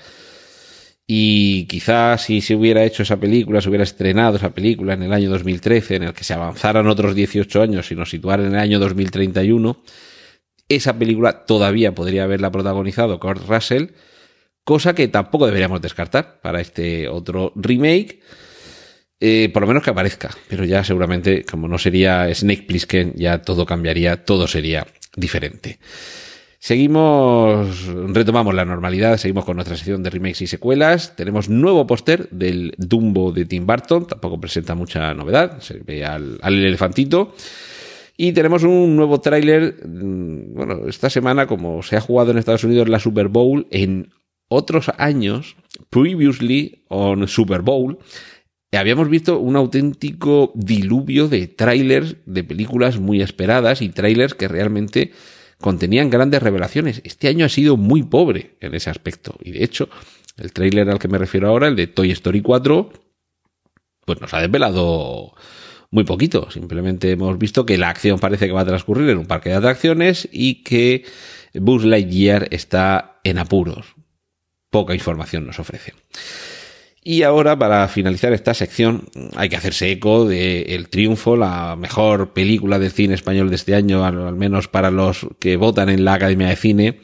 y 1.06 1.66
quizás 1.66 2.24
si 2.24 2.40
se 2.40 2.56
hubiera 2.56 2.84
hecho 2.84 3.04
esa 3.04 3.18
película, 3.18 3.60
se 3.60 3.68
hubiera 3.68 3.84
estrenado 3.84 4.36
esa 4.36 4.50
película 4.50 4.94
en 4.94 5.04
el 5.04 5.12
año 5.12 5.30
2013, 5.30 5.96
en 5.96 6.02
el 6.04 6.14
que 6.14 6.24
se 6.24 6.34
avanzaran 6.34 6.88
otros 6.88 7.14
18 7.14 7.62
años 7.62 7.90
y 7.92 7.94
nos 7.94 8.10
situaran 8.10 8.46
en 8.46 8.54
el 8.54 8.60
año 8.60 8.78
2031, 8.80 9.80
esa 10.68 10.98
película 10.98 11.44
todavía 11.44 11.94
podría 11.94 12.24
haberla 12.24 12.50
protagonizado 12.50 13.20
Kurt 13.20 13.46
Russell, 13.48 13.90
cosa 14.64 14.96
que 14.96 15.06
tampoco 15.06 15.46
deberíamos 15.46 15.80
descartar 15.80 16.40
para 16.40 16.60
este 16.60 17.08
otro 17.08 17.52
remake. 17.54 18.20
Eh, 19.18 19.48
por 19.50 19.62
lo 19.62 19.68
menos 19.68 19.82
que 19.82 19.90
aparezca, 19.90 20.30
pero 20.48 20.64
ya 20.64 20.84
seguramente, 20.84 21.42
como 21.44 21.68
no 21.68 21.78
sería 21.78 22.28
Snake 22.34 22.64
Plissken, 22.64 23.14
ya 23.14 23.40
todo 23.40 23.64
cambiaría, 23.64 24.24
todo 24.24 24.46
sería 24.46 24.86
diferente. 25.16 25.78
Seguimos, 26.58 27.86
retomamos 27.86 28.54
la 28.54 28.64
normalidad, 28.64 29.18
seguimos 29.18 29.44
con 29.44 29.56
nuestra 29.56 29.76
sección 29.76 30.02
de 30.02 30.10
remakes 30.10 30.42
y 30.42 30.46
secuelas. 30.46 31.14
Tenemos 31.14 31.48
nuevo 31.48 31.86
póster 31.86 32.28
del 32.30 32.74
Dumbo 32.78 33.32
de 33.32 33.44
Tim 33.44 33.66
Burton, 33.66 34.06
tampoco 34.06 34.40
presenta 34.40 34.74
mucha 34.74 35.12
novedad, 35.14 35.60
se 35.60 35.78
ve 35.78 36.04
al, 36.04 36.38
elefantito. 36.42 37.34
Y 38.16 38.32
tenemos 38.32 38.62
un 38.62 38.96
nuevo 38.96 39.20
tráiler, 39.20 39.86
mm, 39.86 40.54
bueno, 40.54 40.88
esta 40.88 41.10
semana 41.10 41.46
como 41.46 41.82
se 41.82 41.96
ha 41.96 42.00
jugado 42.00 42.30
en 42.30 42.38
Estados 42.38 42.64
Unidos 42.64 42.88
la 42.88 42.98
Super 42.98 43.28
Bowl, 43.28 43.66
en 43.70 44.10
otros 44.48 44.90
años, 44.96 45.56
previously 45.90 46.84
on 46.88 47.28
Super 47.28 47.60
Bowl, 47.60 47.98
habíamos 48.76 49.08
visto 49.08 49.38
un 49.38 49.56
auténtico 49.56 50.52
diluvio 50.54 51.28
de 51.28 51.46
trailers 51.46 52.16
de 52.26 52.44
películas 52.44 52.98
muy 52.98 53.22
esperadas 53.22 53.82
y 53.82 53.88
trailers 53.88 54.34
que 54.34 54.48
realmente 54.48 55.12
contenían 55.60 56.10
grandes 56.10 56.42
revelaciones. 56.42 57.00
Este 57.04 57.28
año 57.28 57.46
ha 57.46 57.48
sido 57.48 57.76
muy 57.76 58.02
pobre 58.02 58.56
en 58.60 58.74
ese 58.74 58.90
aspecto. 58.90 59.36
Y 59.40 59.52
de 59.52 59.64
hecho, 59.64 59.88
el 60.36 60.52
tráiler 60.52 60.90
al 60.90 60.98
que 60.98 61.08
me 61.08 61.18
refiero 61.18 61.48
ahora, 61.48 61.68
el 61.68 61.76
de 61.76 61.86
Toy 61.86 62.10
Story 62.10 62.42
4, 62.42 62.92
pues 64.04 64.20
nos 64.20 64.32
ha 64.34 64.40
desvelado 64.40 65.34
muy 65.90 66.04
poquito. 66.04 66.50
Simplemente 66.50 67.10
hemos 67.10 67.38
visto 67.38 67.64
que 67.66 67.78
la 67.78 67.88
acción 67.88 68.18
parece 68.18 68.46
que 68.46 68.52
va 68.52 68.62
a 68.62 68.66
transcurrir 68.66 69.08
en 69.10 69.18
un 69.18 69.26
parque 69.26 69.50
de 69.50 69.56
atracciones 69.56 70.28
y 70.30 70.62
que 70.62 71.04
Buzz 71.54 71.84
Lightyear 71.84 72.48
está 72.50 73.20
en 73.24 73.38
apuros. 73.38 73.94
Poca 74.70 74.94
información 74.94 75.46
nos 75.46 75.58
ofrece. 75.58 75.94
Y 77.08 77.22
ahora, 77.22 77.56
para 77.56 77.86
finalizar 77.86 78.32
esta 78.32 78.52
sección, 78.52 79.04
hay 79.36 79.48
que 79.48 79.54
hacerse 79.54 79.92
eco 79.92 80.24
de 80.24 80.74
El 80.74 80.88
Triunfo, 80.88 81.36
la 81.36 81.76
mejor 81.76 82.32
película 82.32 82.80
de 82.80 82.90
cine 82.90 83.14
español 83.14 83.48
de 83.48 83.54
este 83.54 83.76
año, 83.76 84.04
al, 84.04 84.34
menos 84.34 84.66
para 84.66 84.90
los 84.90 85.24
que 85.38 85.54
votan 85.54 85.88
en 85.88 86.04
la 86.04 86.14
Academia 86.14 86.48
de 86.48 86.56
Cine, 86.56 86.98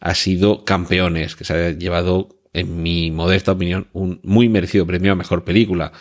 ha 0.00 0.14
sido 0.14 0.66
Campeones, 0.66 1.34
que 1.34 1.44
se 1.44 1.54
ha 1.54 1.70
llevado, 1.70 2.28
en 2.52 2.82
mi 2.82 3.10
modesta 3.10 3.52
opinión, 3.52 3.88
un 3.94 4.20
muy 4.22 4.50
merecido 4.50 4.86
premio 4.86 5.12
a 5.12 5.16
mejor 5.16 5.44
película. 5.44 5.92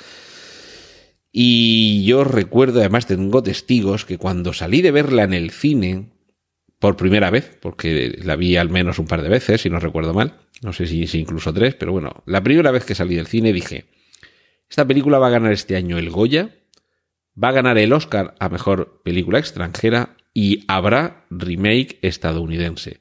Y 1.32 2.04
yo 2.04 2.26
recuerdo, 2.26 2.82
además 2.82 3.08
tengo 3.08 3.44
testigos, 3.44 4.04
que 4.04 4.18
cuando 4.18 4.52
salí 4.52 4.82
de 4.82 4.92
verla 4.92 5.24
en 5.24 5.34
el 5.34 5.52
cine, 5.52 6.10
por 6.80 6.96
primera 6.96 7.30
vez, 7.30 7.58
porque 7.62 8.20
la 8.24 8.36
vi 8.36 8.56
al 8.56 8.70
menos 8.70 9.00
un 9.00 9.08
par 9.08 9.22
de 9.22 9.30
veces, 9.30 9.62
si 9.62 9.70
no 9.70 9.80
recuerdo 9.80 10.14
mal, 10.14 10.36
no 10.62 10.74
sé 10.74 10.86
si, 10.86 11.08
si 11.08 11.20
incluso 11.20 11.54
tres, 11.54 11.76
pero 11.76 11.92
bueno, 11.92 12.24
la 12.26 12.44
primera 12.44 12.72
vez 12.72 12.86
que 12.86 12.96
salí 12.96 13.16
del 13.16 13.28
cine 13.28 13.54
dije, 13.54 13.86
esta 14.70 14.86
película 14.86 15.20
va 15.20 15.28
a 15.28 15.32
ganar 15.32 15.54
este 15.54 15.76
año 15.76 15.98
el 15.98 16.10
Goya, 16.10 16.56
va 17.42 17.50
a 17.50 17.54
ganar 17.54 17.78
el 17.78 17.94
Oscar 17.94 18.36
a 18.40 18.50
Mejor 18.50 19.02
Película 19.04 19.40
Extranjera 19.40 20.18
y 20.34 20.66
habrá 20.68 21.26
remake 21.30 22.00
estadounidense. 22.02 23.00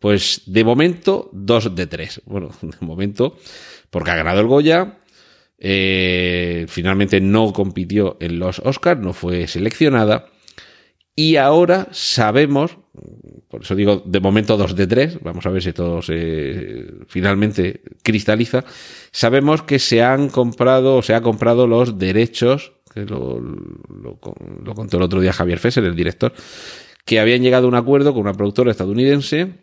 Pues 0.00 0.42
de 0.46 0.64
momento, 0.64 1.30
dos 1.32 1.74
de 1.74 1.86
tres. 1.86 2.20
Bueno, 2.24 2.50
de 2.62 2.76
momento, 2.80 3.38
porque 3.90 4.10
ha 4.10 4.16
ganado 4.16 4.40
el 4.40 4.48
Goya, 4.48 4.98
eh, 5.58 6.66
finalmente 6.68 7.20
no 7.20 7.52
compitió 7.52 8.16
en 8.20 8.38
los 8.40 8.58
Oscars, 8.58 9.00
no 9.00 9.12
fue 9.12 9.46
seleccionada. 9.46 10.26
Y 11.14 11.36
ahora 11.36 11.88
sabemos, 11.92 12.78
por 13.48 13.62
eso 13.62 13.74
digo 13.74 14.02
de 14.04 14.20
momento 14.20 14.56
dos 14.56 14.76
de 14.76 14.86
tres, 14.86 15.18
vamos 15.22 15.46
a 15.46 15.50
ver 15.50 15.62
si 15.62 15.72
todo 15.72 16.02
se 16.02 16.86
finalmente 17.08 17.82
cristaliza, 18.02 18.64
sabemos 19.10 19.62
que 19.62 19.78
se 19.78 20.02
han 20.02 20.28
comprado 20.28 20.96
o 20.96 21.02
se 21.02 21.14
ha 21.14 21.22
comprado 21.22 21.66
los 21.66 21.98
derechos, 21.98 22.72
que 22.92 23.06
lo 23.06 24.20
contó 24.74 24.98
el 24.98 25.02
otro 25.02 25.20
día 25.20 25.32
Javier 25.32 25.58
Fesser, 25.58 25.84
el 25.84 25.96
director, 25.96 26.34
que 27.04 27.18
habían 27.18 27.42
llegado 27.42 27.66
a 27.66 27.68
un 27.68 27.74
acuerdo 27.74 28.12
con 28.12 28.22
una 28.22 28.34
productora 28.34 28.70
estadounidense 28.70 29.54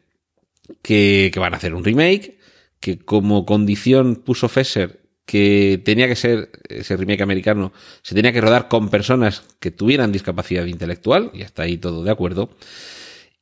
que, 0.82 1.30
que 1.32 1.40
van 1.40 1.54
a 1.54 1.58
hacer 1.58 1.76
un 1.76 1.84
remake, 1.84 2.40
que 2.80 2.98
como 2.98 3.46
condición 3.46 4.16
puso 4.16 4.50
Fesser 4.50 5.00
que 5.30 5.80
tenía 5.86 6.08
que 6.08 6.16
ser 6.16 6.50
ese 6.68 6.98
remake 6.98 7.22
americano, 7.22 7.72
se 8.02 8.16
tenía 8.16 8.34
que 8.34 8.42
rodar 8.42 8.68
con 8.68 8.90
personas 8.90 9.44
que 9.60 9.70
tuvieran 9.70 10.12
discapacidad 10.12 10.66
intelectual, 10.66 11.30
y 11.36 11.44
hasta 11.44 11.62
ahí 11.62 11.78
todo 11.78 12.04
de 12.04 12.10
acuerdo, 12.10 12.50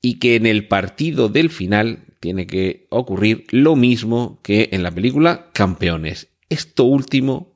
y 0.01 0.19
que 0.19 0.35
en 0.35 0.45
el 0.45 0.67
partido 0.67 1.29
del 1.29 1.49
final 1.49 2.05
tiene 2.19 2.47
que 2.47 2.87
ocurrir 2.89 3.45
lo 3.51 3.75
mismo 3.75 4.39
que 4.43 4.69
en 4.71 4.83
la 4.83 4.91
película 4.91 5.49
Campeones. 5.53 6.29
Esto 6.49 6.83
último, 6.83 7.55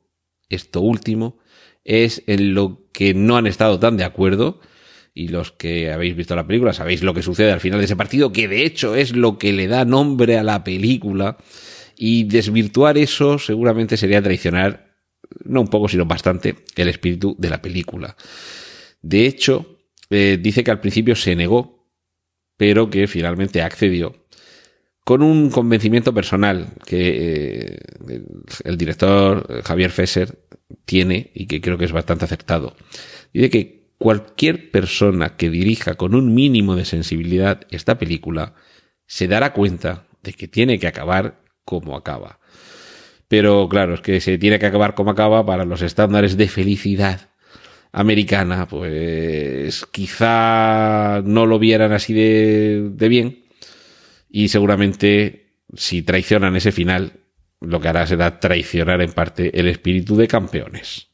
esto 0.49 0.81
último, 0.81 1.37
es 1.83 2.23
en 2.27 2.53
lo 2.53 2.89
que 2.91 3.13
no 3.13 3.37
han 3.37 3.47
estado 3.47 3.79
tan 3.79 3.97
de 3.97 4.03
acuerdo, 4.03 4.59
y 5.13 5.27
los 5.27 5.51
que 5.51 5.91
habéis 5.91 6.15
visto 6.15 6.35
la 6.35 6.47
película 6.47 6.73
sabéis 6.73 7.03
lo 7.03 7.13
que 7.13 7.21
sucede 7.21 7.51
al 7.51 7.59
final 7.59 7.79
de 7.79 7.85
ese 7.85 7.95
partido, 7.95 8.31
que 8.31 8.47
de 8.47 8.65
hecho 8.65 8.95
es 8.95 9.15
lo 9.15 9.37
que 9.37 9.51
le 9.51 9.67
da 9.67 9.85
nombre 9.85 10.37
a 10.37 10.43
la 10.43 10.63
película, 10.63 11.37
y 11.97 12.23
desvirtuar 12.23 12.97
eso 12.97 13.39
seguramente 13.39 13.97
sería 13.97 14.21
traicionar, 14.21 14.95
no 15.43 15.61
un 15.61 15.67
poco, 15.67 15.87
sino 15.87 16.05
bastante, 16.05 16.55
el 16.75 16.87
espíritu 16.87 17.35
de 17.37 17.49
la 17.49 17.61
película. 17.61 18.15
De 19.01 19.25
hecho, 19.25 19.79
eh, 20.09 20.37
dice 20.41 20.63
que 20.63 20.71
al 20.71 20.79
principio 20.79 21.15
se 21.15 21.35
negó, 21.35 21.80
pero 22.61 22.91
que 22.91 23.07
finalmente 23.07 23.63
accedió 23.63 24.27
con 25.03 25.23
un 25.23 25.49
convencimiento 25.49 26.13
personal 26.13 26.67
que 26.85 27.71
eh, 27.71 27.77
el, 28.63 28.77
director 28.77 29.63
Javier 29.63 29.89
Fesser 29.89 30.45
tiene 30.85 31.31
y 31.33 31.47
que 31.47 31.59
creo 31.59 31.79
que 31.79 31.85
es 31.85 31.91
bastante 31.91 32.25
acertado. 32.25 32.75
Dice 33.33 33.49
que 33.49 33.89
cualquier 33.97 34.69
persona 34.69 35.37
que 35.37 35.49
dirija 35.49 35.95
con 35.95 36.13
un 36.13 36.35
mínimo 36.35 36.75
de 36.75 36.85
sensibilidad 36.85 37.61
esta 37.71 37.97
película 37.97 38.53
se 39.07 39.27
dará 39.27 39.53
cuenta 39.53 40.05
de 40.21 40.33
que 40.33 40.47
tiene 40.47 40.77
que 40.77 40.85
acabar 40.85 41.41
como 41.65 41.97
acaba. 41.97 42.39
Pero 43.27 43.67
claro, 43.69 43.95
es 43.95 44.01
que 44.01 44.21
se 44.21 44.37
tiene 44.37 44.59
que 44.59 44.67
acabar 44.67 44.93
como 44.93 45.09
acaba 45.09 45.43
para 45.47 45.65
los 45.65 45.81
estándares 45.81 46.37
de 46.37 46.47
felicidad 46.47 47.30
americana, 47.91 48.67
pues 48.67 49.85
quizá 49.87 51.21
no 51.23 51.45
lo 51.45 51.59
vieran 51.59 51.91
así 51.91 52.13
de, 52.13 52.89
de 52.91 53.09
bien 53.09 53.43
y 54.29 54.47
seguramente 54.47 55.55
si 55.75 56.01
traicionan 56.01 56.55
ese 56.55 56.71
final, 56.71 57.13
lo 57.59 57.79
que 57.79 57.87
hará 57.87 58.07
será 58.07 58.39
traicionar 58.39 59.01
en 59.01 59.11
parte 59.13 59.59
el 59.59 59.67
espíritu 59.67 60.15
de 60.15 60.27
campeones. 60.27 61.07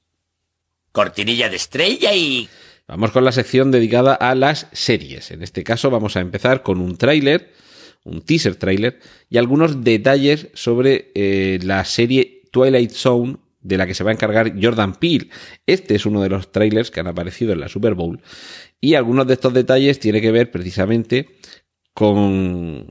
Cortinilla 0.91 1.49
de 1.49 1.55
estrella 1.55 2.13
y... 2.13 2.47
Vamos 2.87 3.11
con 3.11 3.25
la 3.25 3.33
sección 3.33 3.69
dedicada 3.69 4.13
a 4.13 4.33
las 4.33 4.67
series. 4.71 5.31
En 5.31 5.43
este 5.43 5.63
caso 5.63 5.89
vamos 5.89 6.15
a 6.15 6.21
empezar 6.21 6.63
con 6.63 6.79
un 6.79 6.97
tráiler 6.97 7.51
un 8.07 8.21
teaser 8.21 8.55
trailer 8.55 8.99
y 9.29 9.37
algunos 9.37 9.83
detalles 9.83 10.47
sobre 10.53 11.11
eh, 11.13 11.59
la 11.61 11.83
serie 11.85 12.43
Twilight 12.51 12.91
Zone 12.91 13.37
de 13.67 13.77
la 13.77 13.85
que 13.85 13.93
se 13.93 14.03
va 14.03 14.11
a 14.11 14.13
encargar 14.13 14.53
Jordan 14.61 14.95
Peele. 14.95 15.29
Este 15.65 15.95
es 15.95 16.05
uno 16.05 16.21
de 16.21 16.29
los 16.29 16.51
trailers 16.51 16.89
que 16.89 17.01
han 17.01 17.07
aparecido 17.07 17.51
en 17.51 17.59
la 17.59 17.67
Super 17.67 17.95
Bowl. 17.95 18.21
Y 18.79 18.95
algunos 18.95 19.27
de 19.27 19.33
estos 19.33 19.53
detalles 19.53 19.99
tiene 19.99 20.21
que 20.21 20.31
ver 20.31 20.51
precisamente 20.51 21.27
con 21.93 22.87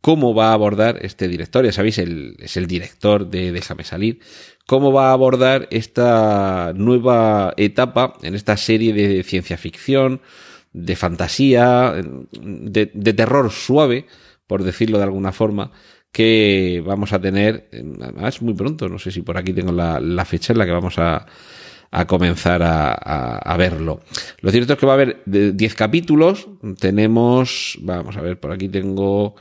cómo 0.00 0.34
va 0.34 0.48
a 0.48 0.54
abordar 0.54 0.98
este 1.02 1.28
director, 1.28 1.64
ya 1.64 1.72
sabéis, 1.72 1.98
el, 1.98 2.36
es 2.40 2.56
el 2.56 2.66
director 2.66 3.28
de 3.28 3.52
Déjame 3.52 3.84
salir, 3.84 4.20
cómo 4.66 4.92
va 4.92 5.10
a 5.10 5.12
abordar 5.12 5.68
esta 5.70 6.72
nueva 6.74 7.52
etapa 7.56 8.14
en 8.22 8.34
esta 8.34 8.56
serie 8.56 8.92
de 8.92 9.22
ciencia 9.22 9.58
ficción, 9.58 10.22
de 10.72 10.96
fantasía, 10.96 11.94
de, 12.32 12.90
de 12.92 13.12
terror 13.12 13.50
suave, 13.50 14.06
por 14.46 14.64
decirlo 14.64 14.98
de 14.98 15.04
alguna 15.04 15.32
forma, 15.32 15.70
que 16.12 16.82
vamos 16.84 17.12
a 17.12 17.20
tener, 17.20 17.68
además 18.00 18.42
muy 18.42 18.54
pronto, 18.54 18.88
no 18.88 18.98
sé 18.98 19.10
si 19.10 19.22
por 19.22 19.38
aquí 19.38 19.52
tengo 19.52 19.72
la, 19.72 20.24
fecha 20.24 20.52
en 20.52 20.58
la 20.58 20.66
que 20.66 20.72
vamos 20.72 20.98
a, 20.98 21.26
comenzar 22.06 22.62
a, 22.62 23.56
verlo. 23.56 24.00
Lo 24.40 24.50
cierto 24.50 24.72
es 24.72 24.78
que 24.78 24.86
va 24.86 24.92
a 24.92 24.94
haber 24.94 25.22
10 25.26 25.74
capítulos, 25.74 26.48
tenemos, 26.78 27.78
vamos 27.80 28.16
a 28.16 28.20
ver, 28.20 28.38
por 28.38 28.52
aquí 28.52 28.68
tengo 28.68 29.36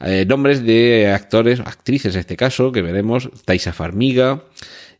eh, 0.00 0.24
nombres 0.26 0.64
de 0.64 1.10
actores, 1.12 1.60
actrices 1.60 2.14
en 2.14 2.20
este 2.20 2.36
caso, 2.36 2.72
que 2.72 2.82
veremos, 2.82 3.30
Taisa 3.44 3.72
Farmiga, 3.72 4.44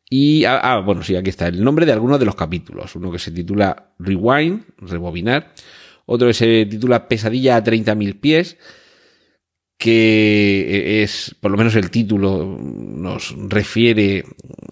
y, 0.09 0.45
ah, 0.45 0.61
ah, 0.63 0.81
bueno, 0.81 1.03
sí, 1.03 1.17
aquí 1.17 1.31
está 1.31 1.49
el 1.49 1.65
nombre 1.65 1.85
de 1.85 1.93
algunos 1.93 2.21
de 2.21 2.27
los 2.27 2.37
capítulos. 2.37 2.95
Uno 2.95 3.11
que 3.11 3.19
se 3.19 3.33
titula 3.33 3.91
Rewind, 3.99 4.63
rebobinar. 4.79 5.53
Otro 6.05 6.29
que 6.29 6.35
se 6.35 6.67
titula 6.67 7.09
Pesadilla 7.09 7.57
a 7.57 7.65
30.000 7.65 8.21
pies 8.21 8.57
que 9.79 11.03
es, 11.03 11.35
por 11.41 11.51
lo 11.51 11.59
menos 11.59 11.75
el 11.77 11.91
título 11.91 12.59
nos 12.61 13.35
refiere 13.49 14.25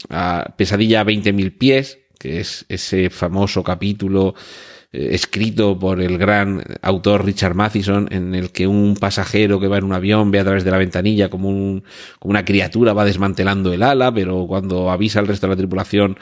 a 0.08 0.54
Pesadilla 0.56 1.00
a 1.00 1.04
20.000 1.04 1.58
pies, 1.58 1.98
que 2.18 2.40
es 2.40 2.64
ese 2.68 3.10
famoso 3.10 3.62
capítulo 3.62 4.34
eh, 4.92 5.10
escrito 5.12 5.78
por 5.78 6.00
el 6.00 6.16
gran 6.16 6.62
autor 6.80 7.24
Richard 7.24 7.54
Matheson, 7.54 8.08
en 8.12 8.34
el 8.34 8.50
que 8.50 8.66
un 8.66 8.96
pasajero 8.96 9.60
que 9.60 9.68
va 9.68 9.78
en 9.78 9.84
un 9.84 9.92
avión 9.92 10.30
ve 10.30 10.40
a 10.40 10.44
través 10.44 10.64
de 10.64 10.70
la 10.70 10.78
ventanilla 10.78 11.28
como, 11.28 11.48
un, 11.48 11.84
como 12.18 12.30
una 12.30 12.44
criatura 12.44 12.92
va 12.92 13.04
desmantelando 13.04 13.72
el 13.72 13.82
ala, 13.82 14.14
pero 14.14 14.46
cuando 14.46 14.90
avisa 14.90 15.20
al 15.20 15.26
resto 15.26 15.46
de 15.46 15.52
la 15.52 15.56
tripulación 15.56 16.16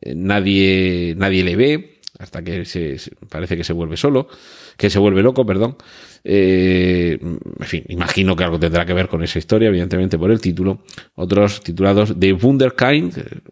eh, 0.00 0.14
nadie, 0.16 1.14
nadie 1.16 1.44
le 1.44 1.54
ve, 1.54 2.00
hasta 2.18 2.42
que 2.42 2.64
se, 2.64 2.96
parece 3.28 3.56
que 3.56 3.64
se 3.64 3.72
vuelve 3.72 3.96
solo, 3.96 4.28
que 4.76 4.90
se 4.90 4.98
vuelve 4.98 5.22
loco, 5.22 5.46
perdón. 5.46 5.76
Eh, 6.24 7.18
en 7.20 7.66
fin, 7.66 7.84
imagino 7.88 8.34
que 8.34 8.44
algo 8.44 8.58
tendrá 8.58 8.86
que 8.86 8.94
ver 8.94 9.08
con 9.08 9.22
esa 9.22 9.38
historia, 9.38 9.68
evidentemente 9.68 10.18
por 10.18 10.30
el 10.30 10.40
título. 10.40 10.82
Otros 11.14 11.60
titulados 11.60 12.14
The 12.18 12.32
Wunderkind 12.32 13.42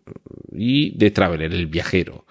y 0.53 0.97
The 0.99 1.11
Traveler, 1.11 1.53
el 1.53 1.67
viajero. 1.67 2.27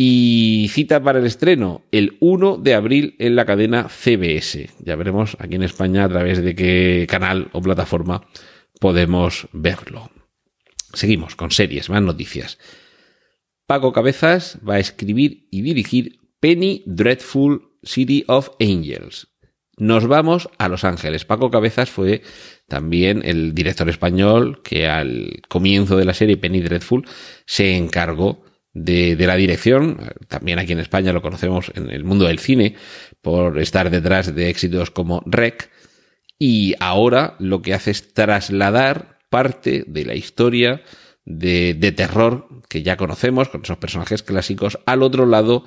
Y 0.00 0.70
cita 0.70 1.02
para 1.02 1.18
el 1.18 1.26
estreno 1.26 1.82
el 1.90 2.18
1 2.20 2.58
de 2.58 2.74
abril 2.74 3.16
en 3.18 3.34
la 3.34 3.46
cadena 3.46 3.88
CBS. 3.88 4.70
Ya 4.78 4.94
veremos 4.94 5.36
aquí 5.40 5.56
en 5.56 5.64
España 5.64 6.04
a 6.04 6.08
través 6.08 6.40
de 6.42 6.54
qué 6.54 7.06
canal 7.08 7.48
o 7.52 7.60
plataforma 7.60 8.24
podemos 8.78 9.48
verlo. 9.52 10.10
Seguimos 10.92 11.34
con 11.34 11.50
series, 11.50 11.90
más 11.90 12.02
noticias. 12.02 12.58
Paco 13.66 13.92
Cabezas 13.92 14.58
va 14.66 14.74
a 14.74 14.78
escribir 14.78 15.48
y 15.50 15.62
dirigir 15.62 16.20
Penny 16.40 16.82
Dreadful 16.86 17.68
City 17.88 18.24
of 18.28 18.50
Angels. 18.60 19.28
Nos 19.78 20.06
vamos 20.08 20.48
a 20.58 20.68
Los 20.68 20.84
Ángeles. 20.84 21.24
Paco 21.24 21.50
Cabezas 21.50 21.88
fue 21.88 22.22
también 22.66 23.22
el 23.24 23.54
director 23.54 23.88
español 23.88 24.60
que 24.62 24.88
al 24.88 25.40
comienzo 25.48 25.96
de 25.96 26.04
la 26.04 26.14
serie 26.14 26.36
Penny 26.36 26.60
Dreadful 26.60 27.06
se 27.46 27.76
encargó 27.76 28.44
de, 28.74 29.16
la 29.18 29.36
dirección. 29.36 29.98
También 30.26 30.58
aquí 30.58 30.72
en 30.72 30.80
España 30.80 31.12
lo 31.12 31.22
conocemos 31.22 31.70
en 31.76 31.90
el 31.90 32.04
mundo 32.04 32.26
del 32.26 32.40
cine 32.40 32.74
por 33.22 33.58
estar 33.58 33.90
detrás 33.90 34.34
de 34.34 34.50
éxitos 34.50 34.90
como 34.90 35.22
Rec. 35.26 35.70
Y 36.40 36.74
ahora 36.80 37.36
lo 37.38 37.62
que 37.62 37.74
hace 37.74 37.92
es 37.92 38.12
trasladar 38.14 39.18
parte 39.30 39.84
de 39.86 40.04
la 40.04 40.14
historia 40.14 40.82
de, 41.24 41.74
de 41.74 41.92
terror 41.92 42.48
que 42.68 42.82
ya 42.82 42.96
conocemos 42.96 43.48
con 43.48 43.62
esos 43.62 43.78
personajes 43.78 44.22
clásicos 44.22 44.78
al 44.86 45.02
otro 45.02 45.26
lado 45.26 45.64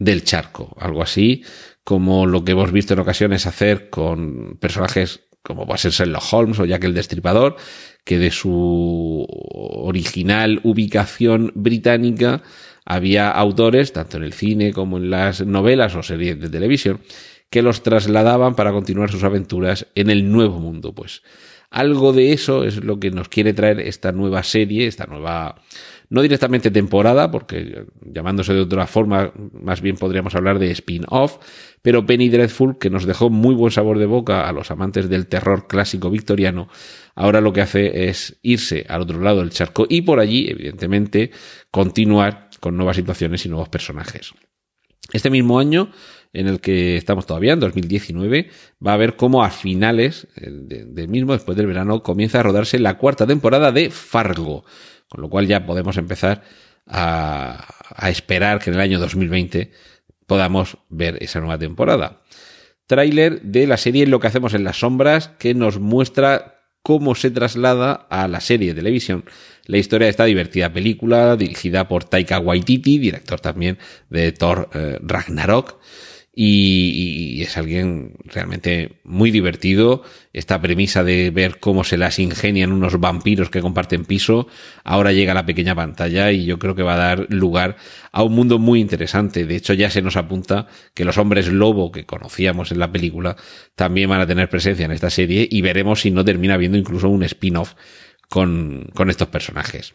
del 0.00 0.24
charco. 0.24 0.74
Algo 0.80 1.02
así 1.02 1.44
como 1.84 2.26
lo 2.26 2.44
que 2.44 2.52
hemos 2.52 2.72
visto 2.72 2.94
en 2.94 3.00
ocasiones 3.00 3.46
hacer 3.46 3.88
con 3.88 4.58
personajes 4.60 5.20
como 5.42 5.66
puede 5.66 5.78
ser 5.78 5.92
Sherlock 5.92 6.32
Holmes 6.32 6.58
o 6.58 6.66
Jack 6.66 6.84
el 6.84 6.94
Destripador, 6.94 7.56
que 8.04 8.18
de 8.18 8.30
su 8.30 9.26
original 9.28 10.60
ubicación 10.64 11.52
británica 11.54 12.42
había 12.84 13.30
autores, 13.30 13.92
tanto 13.92 14.16
en 14.18 14.24
el 14.24 14.32
cine 14.32 14.72
como 14.72 14.98
en 14.98 15.10
las 15.10 15.44
novelas 15.46 15.94
o 15.94 16.02
series 16.02 16.40
de 16.40 16.50
televisión, 16.50 17.00
que 17.48 17.62
los 17.62 17.82
trasladaban 17.82 18.54
para 18.54 18.72
continuar 18.72 19.10
sus 19.10 19.24
aventuras 19.24 19.86
en 19.94 20.10
el 20.10 20.30
nuevo 20.30 20.58
mundo. 20.58 20.94
Pues 20.94 21.22
algo 21.70 22.12
de 22.12 22.32
eso 22.32 22.64
es 22.64 22.84
lo 22.84 23.00
que 23.00 23.10
nos 23.10 23.28
quiere 23.28 23.52
traer 23.52 23.80
esta 23.80 24.12
nueva 24.12 24.42
serie, 24.42 24.86
esta 24.86 25.06
nueva 25.06 25.62
no 26.10 26.22
directamente 26.22 26.70
temporada, 26.70 27.30
porque 27.30 27.86
llamándose 28.02 28.52
de 28.52 28.60
otra 28.60 28.86
forma, 28.86 29.32
más 29.52 29.80
bien 29.80 29.96
podríamos 29.96 30.34
hablar 30.34 30.58
de 30.58 30.72
spin-off, 30.72 31.38
pero 31.82 32.04
Penny 32.04 32.28
Dreadful, 32.28 32.78
que 32.78 32.90
nos 32.90 33.06
dejó 33.06 33.30
muy 33.30 33.54
buen 33.54 33.70
sabor 33.70 33.98
de 33.98 34.06
boca 34.06 34.48
a 34.48 34.52
los 34.52 34.72
amantes 34.72 35.08
del 35.08 35.28
terror 35.28 35.68
clásico 35.68 36.10
victoriano, 36.10 36.68
ahora 37.14 37.40
lo 37.40 37.52
que 37.52 37.62
hace 37.62 38.08
es 38.08 38.38
irse 38.42 38.84
al 38.88 39.02
otro 39.02 39.20
lado 39.20 39.38
del 39.38 39.50
charco 39.50 39.86
y 39.88 40.02
por 40.02 40.18
allí, 40.18 40.48
evidentemente, 40.50 41.30
continuar 41.70 42.50
con 42.58 42.76
nuevas 42.76 42.96
situaciones 42.96 43.46
y 43.46 43.48
nuevos 43.48 43.68
personajes. 43.68 44.32
Este 45.12 45.30
mismo 45.30 45.58
año, 45.58 45.90
en 46.32 46.48
el 46.48 46.60
que 46.60 46.96
estamos 46.96 47.26
todavía, 47.26 47.52
en 47.52 47.60
2019, 47.60 48.50
va 48.84 48.94
a 48.94 48.96
ver 48.96 49.16
cómo 49.16 49.44
a 49.44 49.50
finales 49.50 50.28
eh, 50.36 50.48
del 50.50 51.08
mismo, 51.08 51.32
después 51.32 51.56
del 51.56 51.66
verano, 51.66 52.02
comienza 52.02 52.40
a 52.40 52.42
rodarse 52.42 52.78
la 52.78 52.98
cuarta 52.98 53.26
temporada 53.26 53.72
de 53.72 53.90
Fargo, 53.90 54.64
con 55.10 55.20
lo 55.20 55.28
cual 55.28 55.46
ya 55.46 55.66
podemos 55.66 55.96
empezar 55.96 56.42
a, 56.86 57.66
esperar 58.08 58.60
que 58.60 58.70
en 58.70 58.76
el 58.76 58.80
año 58.80 58.98
2020 58.98 59.70
podamos 60.26 60.78
ver 60.88 61.22
esa 61.22 61.40
nueva 61.40 61.58
temporada. 61.58 62.22
Tráiler 62.86 63.42
de 63.42 63.66
la 63.66 63.76
serie 63.76 64.06
Lo 64.06 64.20
que 64.20 64.28
hacemos 64.28 64.54
en 64.54 64.64
las 64.64 64.78
sombras 64.78 65.28
que 65.38 65.54
nos 65.54 65.78
muestra 65.78 66.60
cómo 66.82 67.14
se 67.14 67.30
traslada 67.30 67.92
a 67.92 68.26
la 68.28 68.40
serie 68.40 68.68
de 68.68 68.80
televisión 68.80 69.24
la 69.66 69.78
historia 69.78 70.06
de 70.06 70.10
esta 70.10 70.24
divertida 70.24 70.72
película 70.72 71.36
dirigida 71.36 71.86
por 71.86 72.04
Taika 72.04 72.38
Waititi, 72.38 72.98
director 72.98 73.40
también 73.40 73.78
de 74.08 74.32
Thor 74.32 74.68
eh, 74.74 74.98
Ragnarok 75.00 75.78
y, 76.42 77.42
es 77.42 77.58
alguien 77.58 78.14
realmente 78.24 78.92
muy 79.04 79.30
divertido. 79.30 80.02
Esta 80.32 80.58
premisa 80.62 81.04
de 81.04 81.30
ver 81.30 81.58
cómo 81.60 81.84
se 81.84 81.98
las 81.98 82.18
ingenian 82.18 82.72
unos 82.72 82.98
vampiros 82.98 83.50
que 83.50 83.60
comparten 83.60 84.06
piso, 84.06 84.46
ahora 84.82 85.12
llega 85.12 85.32
a 85.32 85.34
la 85.34 85.44
pequeña 85.44 85.74
pantalla 85.74 86.32
y 86.32 86.46
yo 86.46 86.58
creo 86.58 86.74
que 86.74 86.82
va 86.82 86.94
a 86.94 86.98
dar 86.98 87.26
lugar 87.28 87.76
a 88.10 88.22
un 88.22 88.32
mundo 88.32 88.58
muy 88.58 88.80
interesante. 88.80 89.44
De 89.44 89.56
hecho, 89.56 89.74
ya 89.74 89.90
se 89.90 90.00
nos 90.00 90.16
apunta 90.16 90.66
que 90.94 91.04
los 91.04 91.18
hombres 91.18 91.48
lobo 91.48 91.92
que 91.92 92.06
conocíamos 92.06 92.72
en 92.72 92.78
la 92.78 92.90
película 92.90 93.36
también 93.74 94.08
van 94.08 94.22
a 94.22 94.26
tener 94.26 94.48
presencia 94.48 94.86
en 94.86 94.92
esta 94.92 95.10
serie 95.10 95.46
y 95.50 95.60
veremos 95.60 96.00
si 96.00 96.10
no 96.10 96.24
termina 96.24 96.56
viendo 96.56 96.78
incluso 96.78 97.10
un 97.10 97.22
spin-off 97.22 97.74
con, 98.30 98.88
con 98.94 99.10
estos 99.10 99.28
personajes. 99.28 99.92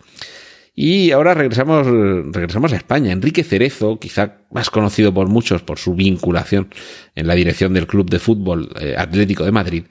Y 0.76 1.12
ahora 1.12 1.34
regresamos, 1.34 1.88
regresamos 1.88 2.74
a 2.74 2.76
España. 2.76 3.14
Enrique 3.14 3.46
Cerezo, 3.46 3.98
quizá 3.98 4.40
más 4.52 4.70
conocido 4.70 5.14
por 5.14 5.30
muchos 5.30 5.64
por 5.64 5.80
su 5.80 5.96
vinculación 5.96 6.68
en 7.16 7.28
la 7.28 7.36
dirección 7.36 7.74
del 7.74 7.88
Club 7.88 8.10
de 8.10 8.20
Fútbol 8.20 8.70
eh, 8.80 8.96
Atlético 8.98 9.46
de 9.46 9.54
Madrid, 9.54 9.84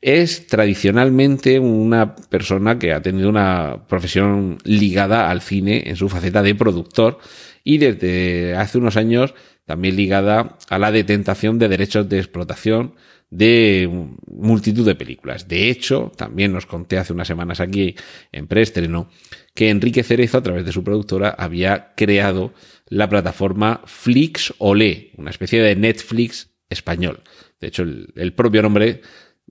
es 0.00 0.46
tradicionalmente 0.46 1.58
una 1.58 2.14
persona 2.14 2.78
que 2.78 2.92
ha 2.92 3.02
tenido 3.02 3.28
una 3.28 3.86
profesión 3.88 4.58
ligada 4.64 5.30
al 5.30 5.42
cine 5.42 5.82
en 5.86 5.96
su 5.96 6.08
faceta 6.08 6.42
de 6.42 6.54
productor 6.54 7.18
y 7.64 7.78
desde 7.78 8.54
hace 8.54 8.78
unos 8.78 8.96
años 8.96 9.34
también 9.66 9.96
ligada 9.96 10.56
a 10.68 10.78
la 10.78 10.90
detentación 10.90 11.58
de 11.58 11.68
derechos 11.68 12.08
de 12.08 12.18
explotación 12.18 12.94
de 13.30 13.88
multitud 14.26 14.84
de 14.84 14.96
películas. 14.96 15.46
De 15.46 15.70
hecho, 15.70 16.10
también 16.16 16.52
nos 16.52 16.66
conté 16.66 16.98
hace 16.98 17.12
unas 17.12 17.28
semanas 17.28 17.60
aquí 17.60 17.94
en 18.32 18.48
preestreno 18.48 19.08
que 19.54 19.70
Enrique 19.70 20.02
Cerezo, 20.02 20.38
a 20.38 20.42
través 20.42 20.64
de 20.64 20.72
su 20.72 20.84
productora, 20.84 21.30
había 21.30 21.92
creado 21.96 22.52
la 22.86 23.08
plataforma 23.08 23.82
Flix 23.86 24.54
Olé, 24.58 25.12
una 25.16 25.30
especie 25.30 25.62
de 25.62 25.76
Netflix 25.76 26.50
español. 26.68 27.22
De 27.60 27.68
hecho, 27.68 27.82
el, 27.82 28.32
propio 28.32 28.62
nombre 28.62 29.02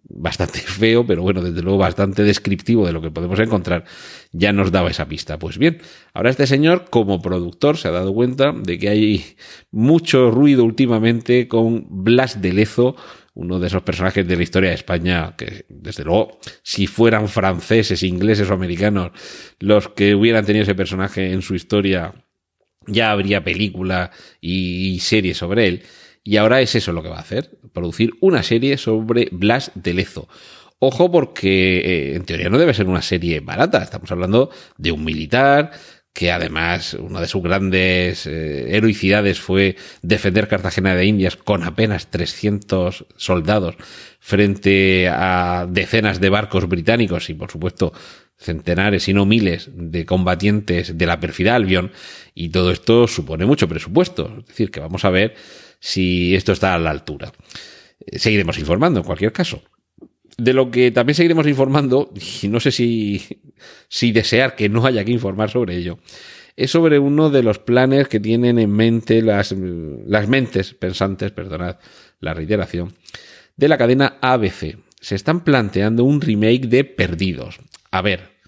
bastante 0.04 0.60
feo, 0.66 1.06
pero 1.06 1.22
bueno, 1.22 1.42
desde 1.42 1.62
luego 1.62 1.78
bastante 1.78 2.24
descriptivo 2.24 2.86
de 2.86 2.94
lo 2.94 3.02
que 3.02 3.12
podemos 3.12 3.40
encontrar, 3.40 3.86
ya 4.32 4.52
nos 4.52 4.72
daba 4.72 4.90
esa 4.90 5.08
pista. 5.08 5.38
Pues 5.38 5.58
bien, 5.58 5.82
ahora 6.14 6.32
este 6.32 6.48
señor, 6.48 6.86
como 6.90 7.22
productor, 7.22 7.78
se 7.78 7.88
ha 7.88 7.92
dado 7.92 8.14
cuenta 8.14 8.52
de 8.52 8.80
que 8.80 8.90
hay 8.90 9.26
mucho 9.72 10.32
ruido 10.32 10.64
últimamente 10.64 11.48
con 11.48 11.86
Blas 11.90 12.42
de 12.42 12.54
Lezo, 12.54 12.96
uno 13.34 13.60
de 13.60 13.68
esos 13.68 13.84
personajes 13.84 14.28
de 14.28 14.36
la 14.36 14.44
historia 14.44 14.70
de 14.70 14.76
España 14.76 15.36
que, 15.38 15.66
desde 15.70 16.04
luego, 16.04 16.40
si 16.64 16.88
fueran 16.88 17.28
franceses, 17.28 18.04
ingleses 18.04 18.50
o 18.50 18.54
americanos 18.54 19.12
los 19.60 19.90
que 19.90 20.16
hubieran 20.16 20.46
tenido 20.46 20.64
ese 20.64 20.76
personaje 20.76 21.32
en 21.32 21.42
su 21.42 21.56
historia, 21.56 22.14
ya 22.88 23.12
habría 23.12 23.44
película 23.44 24.12
y 24.42 25.00
serie 25.00 25.34
sobre 25.34 25.68
él. 25.68 25.84
Y 26.24 26.38
ahora 26.38 26.62
es 26.62 26.76
eso 26.76 26.92
lo 26.92 27.02
que 27.02 27.10
va 27.10 27.18
a 27.18 27.22
hacer, 27.22 27.58
producir 27.74 28.12
una 28.22 28.44
serie 28.44 28.78
sobre 28.78 29.30
Blas 29.32 29.72
de 29.76 29.94
Lezo. 29.94 30.28
Ojo 30.80 31.12
porque 31.12 31.80
eh, 31.80 32.16
en 32.16 32.24
teoría 32.24 32.50
no 32.50 32.58
debe 32.58 32.74
ser 32.74 32.88
una 32.88 33.02
serie 33.02 33.42
barata, 33.42 33.84
estamos 33.84 34.12
hablando 34.12 34.50
de 34.78 34.92
un 34.92 35.04
militar 35.04 35.72
que 36.20 36.34
además 36.34 36.96
una 36.96 37.22
de 37.22 37.30
sus 37.30 37.42
grandes 37.42 38.28
eh, 38.28 38.76
heroicidades 38.76 39.40
fue 39.40 39.78
defender 40.02 40.50
Cartagena 40.50 40.94
de 40.94 41.06
Indias 41.06 41.38
con 41.38 41.64
apenas 41.64 42.08
300 42.08 43.06
soldados 43.16 43.76
frente 44.20 45.08
a 45.08 45.66
decenas 45.70 46.20
de 46.20 46.28
barcos 46.28 46.68
británicos 46.68 47.30
y 47.30 47.36
por 47.36 47.50
supuesto 47.50 47.94
centenares 48.38 49.08
y 49.08 49.14
no 49.14 49.26
miles 49.26 49.70
de 49.74 50.06
combatientes 50.06 50.98
de 50.98 51.06
la 51.06 51.22
perfida 51.22 51.56
Albion. 51.56 51.94
Y 52.36 52.50
todo 52.50 52.72
esto 52.72 53.08
supone 53.08 53.46
mucho 53.46 53.70
presupuesto, 53.70 54.40
es 54.40 54.46
decir, 54.48 54.72
que 54.72 54.82
vamos 54.82 55.06
a 55.06 55.12
ver 55.12 55.36
si 55.80 56.36
esto 56.36 56.52
está 56.52 56.76
a 56.76 56.80
la 56.80 56.92
altura. 56.92 57.32
Seguiremos 58.12 58.60
informando 58.60 59.00
en 59.00 59.06
cualquier 59.06 59.32
caso 59.32 59.64
de 60.40 60.54
lo 60.54 60.72
que 60.72 60.92
también 60.92 61.16
seguiremos 61.16 61.48
informando, 61.48 62.12
y 62.42 62.48
no 62.48 62.60
sé 62.60 62.72
si, 62.72 63.22
desear 64.12 64.56
que 64.56 64.70
no 64.70 64.86
haya 64.86 65.04
que 65.04 65.12
informar 65.12 65.50
sobre 65.50 65.76
ello, 65.76 66.00
es 66.56 66.72
sobre 66.72 67.00
uno 67.00 67.30
de 67.30 67.44
los 67.44 67.60
planes 67.60 68.08
que 68.08 68.20
tienen 68.20 68.60
en 68.60 68.72
mente 68.72 69.22
las, 69.22 69.54
las 69.54 70.28
mentes 70.28 70.74
pensantes, 70.74 71.32
perdonad 71.32 71.78
la 72.20 72.34
reiteración, 72.34 72.94
de 73.56 73.68
la 73.68 73.78
cadena 73.78 74.18
ABC. 74.22 74.78
Se 75.00 75.16
están 75.16 75.44
planteando 75.44 76.04
un 76.04 76.20
remake 76.20 76.68
de 76.68 76.84
Perdidos. 76.84 77.60
A 77.92 78.02
ver, 78.02 78.39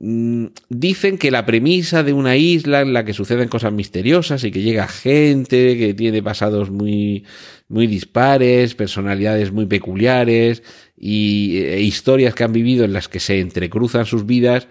dicen 0.00 1.18
que 1.18 1.32
la 1.32 1.44
premisa 1.44 2.04
de 2.04 2.12
una 2.12 2.36
isla 2.36 2.82
en 2.82 2.92
la 2.92 3.04
que 3.04 3.14
suceden 3.14 3.48
cosas 3.48 3.72
misteriosas 3.72 4.44
y 4.44 4.52
que 4.52 4.62
llega 4.62 4.86
gente 4.86 5.76
que 5.76 5.92
tiene 5.92 6.22
pasados 6.22 6.70
muy, 6.70 7.24
muy 7.68 7.88
dispares, 7.88 8.74
personalidades 8.76 9.50
muy 9.50 9.66
peculiares 9.66 10.62
y 10.96 11.58
e 11.58 11.80
historias 11.80 12.34
que 12.34 12.44
han 12.44 12.52
vivido 12.52 12.84
en 12.84 12.92
las 12.92 13.08
que 13.08 13.18
se 13.18 13.40
entrecruzan 13.40 14.06
sus 14.06 14.24
vidas, 14.24 14.68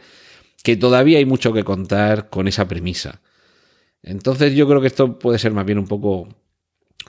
que 0.63 0.77
todavía 0.77 1.17
hay 1.17 1.25
mucho 1.25 1.51
que 1.51 1.65
contar 1.65 2.29
con 2.29 2.47
esa 2.47 2.67
premisa. 2.67 3.21
Entonces 4.03 4.53
yo 4.55 4.67
creo 4.67 4.79
que 4.79 4.87
esto 4.87 5.19
puede 5.19 5.39
ser 5.39 5.51
más 5.51 5.65
bien 5.65 5.79
un 5.79 5.87
poco 5.87 6.29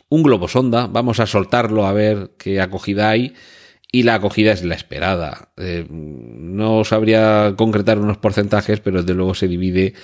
un 0.09 0.23
globo 0.25 0.49
sonda, 0.49 0.89
vamos 0.89 1.21
a 1.21 1.27
soltarlo 1.27 1.87
a 1.87 1.93
ver 1.93 2.33
qué 2.37 2.61
acogida 2.61 3.11
hay 3.11 3.35
y 3.91 4.03
la 4.03 4.15
acogida 4.15 4.53
es 4.53 4.65
la 4.65 4.75
esperada. 4.75 5.53
Eh, 5.57 5.87
no 5.91 6.85
sabría 6.85 7.55
concretar 7.57 7.99
unos 7.99 8.19
porcentajes, 8.19 8.81
pero 8.81 9.01
desde 9.03 9.15
luego 9.15 9.35
se 9.35 9.49
divide 9.49 9.95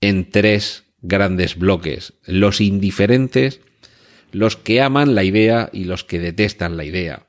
en 0.00 0.30
tres 0.30 0.84
grandes 1.02 1.58
bloques. 1.58 2.14
Los 2.24 2.60
indiferentes, 2.60 3.60
los 4.32 4.56
que 4.56 4.80
aman 4.80 5.14
la 5.14 5.24
idea 5.24 5.68
y 5.72 5.84
los 5.84 6.04
que 6.04 6.18
detestan 6.18 6.76
la 6.76 6.84
idea. 6.84 7.26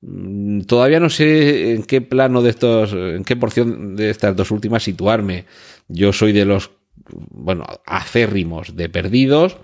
Mm, 0.00 0.62
todavía 0.62 1.00
no 1.00 1.10
sé 1.10 1.72
en 1.72 1.84
qué 1.84 2.00
plano 2.00 2.42
de 2.42 2.50
estos, 2.50 2.92
en 2.92 3.24
qué 3.24 3.36
porción 3.36 3.96
de 3.96 4.10
estas 4.10 4.34
dos 4.34 4.50
últimas 4.50 4.82
situarme. 4.82 5.44
Yo 5.86 6.12
soy 6.12 6.32
de 6.32 6.44
los, 6.44 6.72
bueno, 7.30 7.64
acérrimos 7.86 8.74
de 8.74 8.88
perdidos 8.88 9.58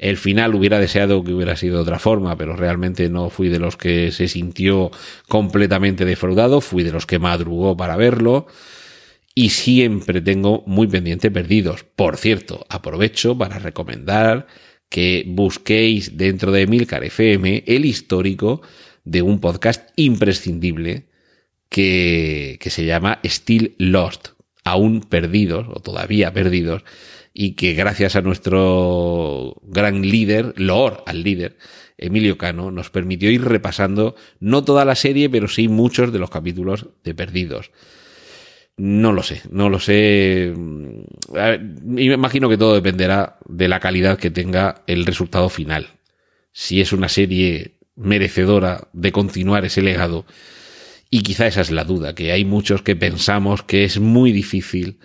el 0.00 0.16
final 0.16 0.54
hubiera 0.54 0.78
deseado 0.78 1.22
que 1.22 1.34
hubiera 1.34 1.56
sido 1.56 1.76
de 1.76 1.82
otra 1.82 1.98
forma, 1.98 2.36
pero 2.36 2.56
realmente 2.56 3.10
no 3.10 3.28
fui 3.28 3.50
de 3.50 3.58
los 3.58 3.76
que 3.76 4.10
se 4.12 4.28
sintió 4.28 4.90
completamente 5.28 6.06
defraudado, 6.06 6.62
fui 6.62 6.82
de 6.82 6.90
los 6.90 7.04
que 7.04 7.18
madrugó 7.18 7.76
para 7.76 7.96
verlo 7.96 8.46
y 9.34 9.50
siempre 9.50 10.22
tengo 10.22 10.64
muy 10.66 10.86
pendiente 10.86 11.30
perdidos. 11.30 11.84
Por 11.84 12.16
cierto, 12.16 12.64
aprovecho 12.70 13.36
para 13.36 13.58
recomendar 13.58 14.46
que 14.88 15.24
busquéis 15.26 16.16
dentro 16.16 16.50
de 16.50 16.66
Milcar 16.66 17.04
FM 17.04 17.64
el 17.66 17.84
histórico 17.84 18.62
de 19.04 19.20
un 19.20 19.38
podcast 19.38 19.90
imprescindible 19.96 21.08
que, 21.68 22.56
que 22.58 22.70
se 22.70 22.86
llama 22.86 23.20
Still 23.22 23.74
Lost, 23.76 24.28
aún 24.64 25.02
perdidos 25.02 25.66
o 25.68 25.80
todavía 25.80 26.32
perdidos, 26.32 26.84
y 27.32 27.52
que 27.52 27.74
gracias 27.74 28.16
a 28.16 28.22
nuestro 28.22 29.56
gran 29.62 30.02
líder, 30.02 30.54
loor 30.56 31.02
al 31.06 31.22
líder, 31.22 31.56
Emilio 31.96 32.38
Cano, 32.38 32.70
nos 32.70 32.90
permitió 32.90 33.30
ir 33.30 33.42
repasando 33.42 34.16
no 34.40 34.64
toda 34.64 34.84
la 34.84 34.94
serie, 34.94 35.28
pero 35.28 35.48
sí 35.48 35.68
muchos 35.68 36.12
de 36.12 36.18
los 36.18 36.30
capítulos 36.30 36.88
de 37.04 37.14
Perdidos. 37.14 37.70
No 38.76 39.12
lo 39.12 39.22
sé, 39.22 39.42
no 39.50 39.68
lo 39.68 39.78
sé. 39.78 40.54
me 40.56 42.02
imagino 42.02 42.48
que 42.48 42.56
todo 42.56 42.74
dependerá 42.74 43.38
de 43.46 43.68
la 43.68 43.80
calidad 43.80 44.18
que 44.18 44.30
tenga 44.30 44.82
el 44.86 45.04
resultado 45.04 45.50
final. 45.50 45.88
Si 46.52 46.80
es 46.80 46.92
una 46.92 47.10
serie 47.10 47.80
merecedora 47.96 48.88
de 48.92 49.12
continuar 49.12 49.64
ese 49.64 49.82
legado. 49.82 50.24
Y 51.10 51.22
quizá 51.22 51.46
esa 51.46 51.60
es 51.60 51.70
la 51.70 51.84
duda, 51.84 52.14
que 52.14 52.32
hay 52.32 52.44
muchos 52.44 52.82
que 52.82 52.96
pensamos 52.96 53.62
que 53.62 53.84
es 53.84 53.98
muy 53.98 54.32
difícil 54.32 54.98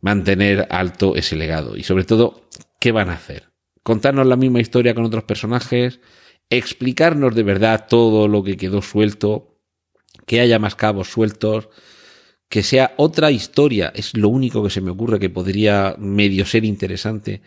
mantener 0.00 0.66
alto 0.70 1.16
ese 1.16 1.36
legado. 1.36 1.76
Y 1.76 1.82
sobre 1.82 2.04
todo, 2.04 2.48
¿qué 2.80 2.92
van 2.92 3.10
a 3.10 3.14
hacer? 3.14 3.50
¿Contarnos 3.82 4.26
la 4.26 4.36
misma 4.36 4.60
historia 4.60 4.94
con 4.94 5.04
otros 5.04 5.24
personajes? 5.24 6.00
¿Explicarnos 6.50 7.34
de 7.34 7.42
verdad 7.42 7.86
todo 7.88 8.28
lo 8.28 8.42
que 8.42 8.56
quedó 8.56 8.82
suelto? 8.82 9.58
¿Que 10.26 10.40
haya 10.40 10.58
más 10.58 10.74
cabos 10.74 11.08
sueltos? 11.08 11.68
¿Que 12.48 12.62
sea 12.62 12.94
otra 12.96 13.30
historia? 13.30 13.92
Es 13.94 14.16
lo 14.16 14.28
único 14.28 14.62
que 14.62 14.70
se 14.70 14.80
me 14.80 14.90
ocurre 14.90 15.18
que 15.18 15.30
podría 15.30 15.96
medio 15.98 16.46
ser 16.46 16.64
interesante. 16.64 17.42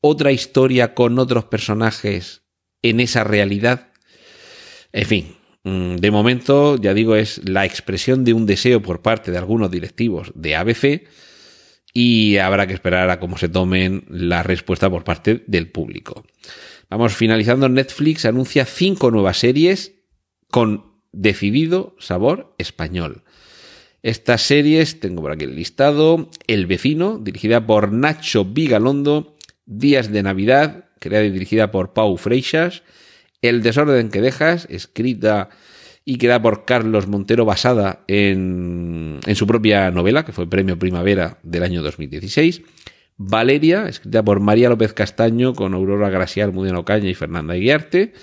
¿Otra 0.00 0.30
historia 0.30 0.94
con 0.94 1.18
otros 1.18 1.44
personajes 1.44 2.42
en 2.82 3.00
esa 3.00 3.24
realidad? 3.24 3.88
En 4.92 5.06
fin, 5.06 5.36
mm, 5.64 5.96
de 5.96 6.10
momento, 6.10 6.76
ya 6.76 6.94
digo, 6.94 7.16
es 7.16 7.48
la 7.48 7.64
expresión 7.66 8.24
de 8.24 8.32
un 8.32 8.46
deseo 8.46 8.80
por 8.80 9.02
parte 9.02 9.32
de 9.32 9.38
algunos 9.38 9.70
directivos 9.70 10.32
de 10.34 10.54
ABC 10.54 11.08
y 11.92 12.36
habrá 12.38 12.66
que 12.66 12.74
esperar 12.74 13.10
a 13.10 13.20
cómo 13.20 13.38
se 13.38 13.48
tomen 13.48 14.04
la 14.08 14.42
respuesta 14.42 14.90
por 14.90 15.04
parte 15.04 15.44
del 15.46 15.70
público. 15.70 16.24
Vamos 16.90 17.14
finalizando, 17.14 17.68
Netflix 17.68 18.24
anuncia 18.24 18.64
cinco 18.64 19.10
nuevas 19.10 19.38
series 19.38 19.94
con 20.50 21.02
decidido 21.12 21.96
sabor 21.98 22.54
español. 22.58 23.24
Estas 24.02 24.42
series, 24.42 25.00
tengo 25.00 25.22
por 25.22 25.32
aquí 25.32 25.44
el 25.44 25.56
listado, 25.56 26.30
El 26.46 26.66
vecino, 26.66 27.18
dirigida 27.18 27.66
por 27.66 27.92
Nacho 27.92 28.44
Vigalondo, 28.44 29.36
Días 29.66 30.12
de 30.12 30.22
Navidad, 30.22 30.86
creada 31.00 31.24
y 31.24 31.30
dirigida 31.30 31.70
por 31.70 31.92
Pau 31.92 32.16
Freixas, 32.16 32.84
El 33.42 33.62
desorden 33.62 34.10
que 34.10 34.20
dejas, 34.20 34.66
escrita 34.70 35.50
y 36.10 36.16
queda 36.16 36.40
por 36.40 36.64
Carlos 36.64 37.06
Montero 37.06 37.44
basada 37.44 38.02
en, 38.08 39.20
en 39.26 39.36
su 39.36 39.46
propia 39.46 39.90
novela, 39.90 40.24
que 40.24 40.32
fue 40.32 40.48
Premio 40.48 40.78
Primavera 40.78 41.38
del 41.42 41.62
año 41.62 41.82
2016. 41.82 42.62
Valeria, 43.18 43.86
escrita 43.86 44.24
por 44.24 44.40
María 44.40 44.70
López 44.70 44.94
Castaño 44.94 45.52
con 45.52 45.74
Aurora 45.74 46.08
Gracial, 46.08 46.50
Mudiano 46.50 46.86
Caña 46.86 47.10
y 47.10 47.14
Fernanda 47.14 47.58
Iguiarte, 47.58 48.14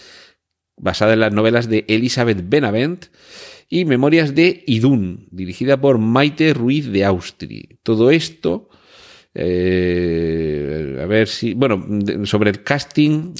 basada 0.77 1.13
en 1.13 1.19
las 1.19 1.31
novelas 1.31 1.69
de 1.69 1.85
Elizabeth 1.87 2.49
Benavent, 2.49 3.05
y 3.69 3.85
Memorias 3.85 4.33
de 4.33 4.63
Idún, 4.65 5.27
dirigida 5.29 5.79
por 5.79 5.99
Maite 5.99 6.55
Ruiz 6.55 6.91
de 6.91 7.05
Austri. 7.05 7.77
Todo 7.83 8.09
esto 8.09 8.67
eh, 9.37 10.97
a 11.01 11.05
ver 11.05 11.27
si, 11.27 11.53
bueno, 11.53 11.85
sobre 12.25 12.49
el 12.51 12.63
casting, 12.63 13.33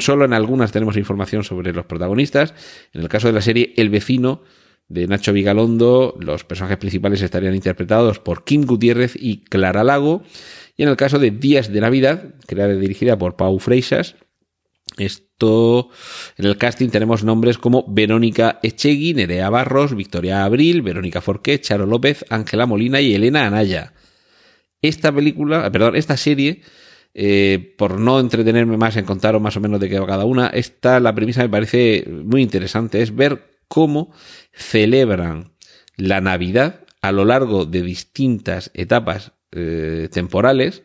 solo 0.00 0.24
en 0.24 0.32
algunas 0.32 0.72
tenemos 0.72 0.96
información 0.96 1.44
sobre 1.44 1.72
los 1.72 1.86
protagonistas. 1.86 2.52
En 2.92 3.02
el 3.02 3.08
caso 3.08 3.28
de 3.28 3.32
la 3.32 3.40
serie 3.40 3.72
El 3.76 3.88
vecino 3.88 4.42
de 4.88 5.06
Nacho 5.06 5.32
Vigalondo, 5.32 6.16
los 6.18 6.44
personajes 6.44 6.78
principales 6.78 7.22
estarían 7.22 7.54
interpretados 7.54 8.18
por 8.18 8.44
Kim 8.44 8.66
Gutiérrez 8.66 9.14
y 9.14 9.44
Clara 9.44 9.84
Lago. 9.84 10.22
Y 10.76 10.82
en 10.82 10.88
el 10.88 10.96
caso 10.96 11.20
de 11.20 11.30
Días 11.30 11.72
de 11.72 11.80
Navidad, 11.80 12.34
creada 12.46 12.74
y 12.74 12.78
dirigida 12.78 13.16
por 13.16 13.36
Pau 13.36 13.58
Freixas, 13.60 14.16
esto, 14.98 15.90
en 16.36 16.46
el 16.46 16.58
casting 16.58 16.88
tenemos 16.88 17.22
nombres 17.22 17.58
como 17.58 17.84
Verónica 17.86 18.58
Echegui, 18.62 19.14
Nerea 19.14 19.48
Barros, 19.50 19.94
Victoria 19.94 20.44
Abril, 20.44 20.82
Verónica 20.82 21.20
Forqué, 21.20 21.60
Charo 21.60 21.86
López, 21.86 22.24
Ángela 22.30 22.66
Molina 22.66 23.00
y 23.00 23.14
Elena 23.14 23.46
Anaya. 23.46 23.92
Esta 24.88 25.12
película, 25.12 25.66
eh, 25.66 25.70
perdón, 25.70 25.96
esta 25.96 26.16
serie, 26.16 26.62
eh, 27.14 27.74
por 27.78 27.98
no 27.98 28.20
entretenerme 28.20 28.76
más 28.76 28.96
en 28.96 29.04
contaros 29.04 29.40
más 29.40 29.56
o 29.56 29.60
menos 29.60 29.80
de 29.80 29.88
qué 29.88 29.98
va 29.98 30.06
cada 30.06 30.24
una, 30.24 30.48
esta, 30.48 31.00
la 31.00 31.14
premisa 31.14 31.42
me 31.42 31.48
parece 31.48 32.06
muy 32.08 32.42
interesante, 32.42 33.02
es 33.02 33.14
ver 33.14 33.42
cómo 33.68 34.12
celebran 34.52 35.52
la 35.96 36.20
Navidad 36.20 36.84
a 37.00 37.12
lo 37.12 37.24
largo 37.24 37.64
de 37.64 37.82
distintas 37.82 38.70
etapas 38.74 39.32
eh, 39.52 40.08
temporales, 40.12 40.82